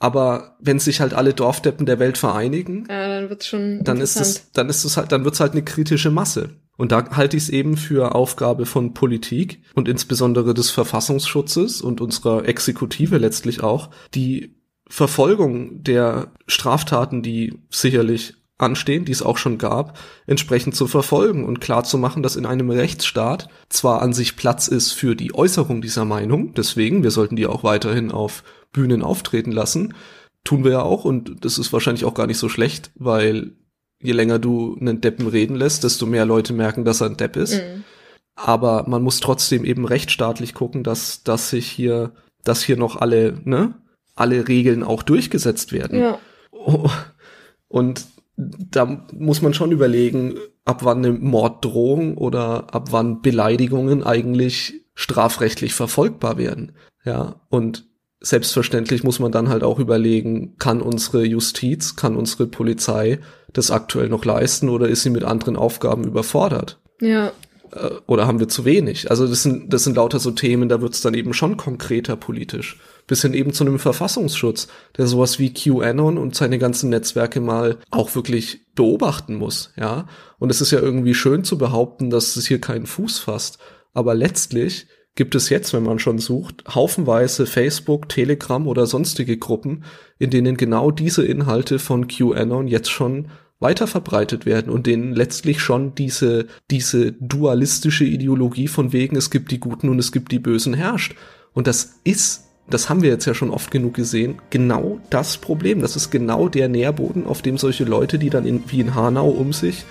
[0.00, 4.16] Aber wenn sich halt alle Dorfdeppen der Welt vereinigen, ja, dann wird's schon dann ist
[4.16, 6.50] es, dann ist es halt, dann wird's halt eine kritische Masse.
[6.76, 12.00] Und da halte ich es eben für Aufgabe von Politik und insbesondere des Verfassungsschutzes und
[12.00, 14.56] unserer Exekutive letztlich auch, die
[14.88, 21.60] Verfolgung der Straftaten, die sicherlich anstehen, die es auch schon gab, entsprechend zu verfolgen und
[21.60, 25.82] klar zu machen, dass in einem Rechtsstaat zwar an sich Platz ist für die Äußerung
[25.82, 29.94] dieser Meinung, deswegen, wir sollten die auch weiterhin auf Bühnen auftreten lassen,
[30.44, 33.52] tun wir ja auch und das ist wahrscheinlich auch gar nicht so schlecht, weil
[34.04, 37.36] je länger du einen Deppen reden lässt, desto mehr Leute merken, dass er ein Depp
[37.36, 37.54] ist.
[37.54, 37.84] Mhm.
[38.36, 42.12] Aber man muss trotzdem eben rechtsstaatlich gucken, dass, dass sich hier,
[42.44, 43.74] dass hier noch alle, ne,
[44.14, 45.98] alle Regeln auch durchgesetzt werden.
[45.98, 46.18] Ja.
[47.68, 48.04] Und
[48.36, 50.34] da muss man schon überlegen,
[50.66, 56.72] ab wann eine Morddrohung oder ab wann Beleidigungen eigentlich strafrechtlich verfolgbar werden.
[57.04, 57.86] Ja, und
[58.24, 63.18] selbstverständlich muss man dann halt auch überlegen, kann unsere Justiz, kann unsere Polizei
[63.52, 66.80] das aktuell noch leisten oder ist sie mit anderen Aufgaben überfordert?
[67.00, 67.32] Ja.
[67.70, 69.10] Äh, oder haben wir zu wenig?
[69.10, 72.16] Also das sind, das sind lauter so Themen, da wird es dann eben schon konkreter
[72.16, 72.80] politisch.
[73.06, 77.76] Bis hin eben zu einem Verfassungsschutz, der sowas wie QAnon und seine ganzen Netzwerke mal
[77.90, 80.06] auch wirklich beobachten muss, ja.
[80.38, 83.58] Und es ist ja irgendwie schön zu behaupten, dass es hier keinen Fuß fasst.
[83.92, 89.84] Aber letztlich gibt es jetzt, wenn man schon sucht, haufenweise Facebook, Telegram oder sonstige Gruppen,
[90.18, 93.28] in denen genau diese Inhalte von QAnon jetzt schon
[93.60, 99.50] weiter verbreitet werden und denen letztlich schon diese, diese dualistische Ideologie von wegen, es gibt
[99.52, 101.14] die Guten und es gibt die Bösen herrscht.
[101.52, 105.80] Und das ist, das haben wir jetzt ja schon oft genug gesehen, genau das Problem.
[105.80, 109.28] Das ist genau der Nährboden, auf dem solche Leute, die dann in, wie in Hanau
[109.28, 109.84] um sich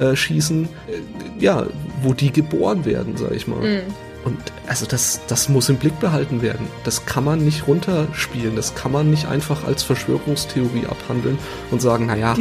[0.00, 1.66] äh, schießen, äh, ja,
[2.02, 3.60] wo die geboren werden, sag ich mal.
[3.60, 4.03] Mhm.
[4.24, 6.66] Und also das, das muss im Blick behalten werden.
[6.84, 8.56] Das kann man nicht runterspielen.
[8.56, 11.38] Das kann man nicht einfach als Verschwörungstheorie abhandeln
[11.70, 12.34] und sagen, naja,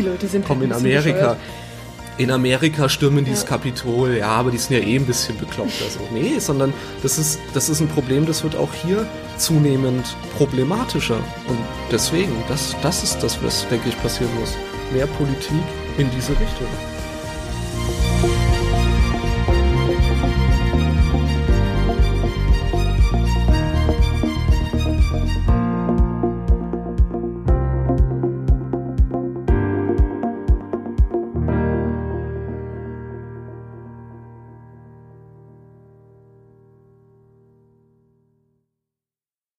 [0.48, 1.36] komm in Amerika.
[2.18, 3.38] In Amerika stürmen die ja.
[3.38, 5.82] das Kapitol, ja, aber die sind ja eh ein bisschen bekloppt.
[5.84, 6.72] Also, nee, sondern
[7.02, 9.08] das ist, das ist ein Problem, das wird auch hier
[9.38, 11.18] zunehmend problematischer.
[11.48, 11.58] Und
[11.92, 14.52] deswegen, das, das ist das, was, denke ich, passieren muss.
[14.94, 15.64] Mehr Politik
[15.98, 16.68] in diese Richtung.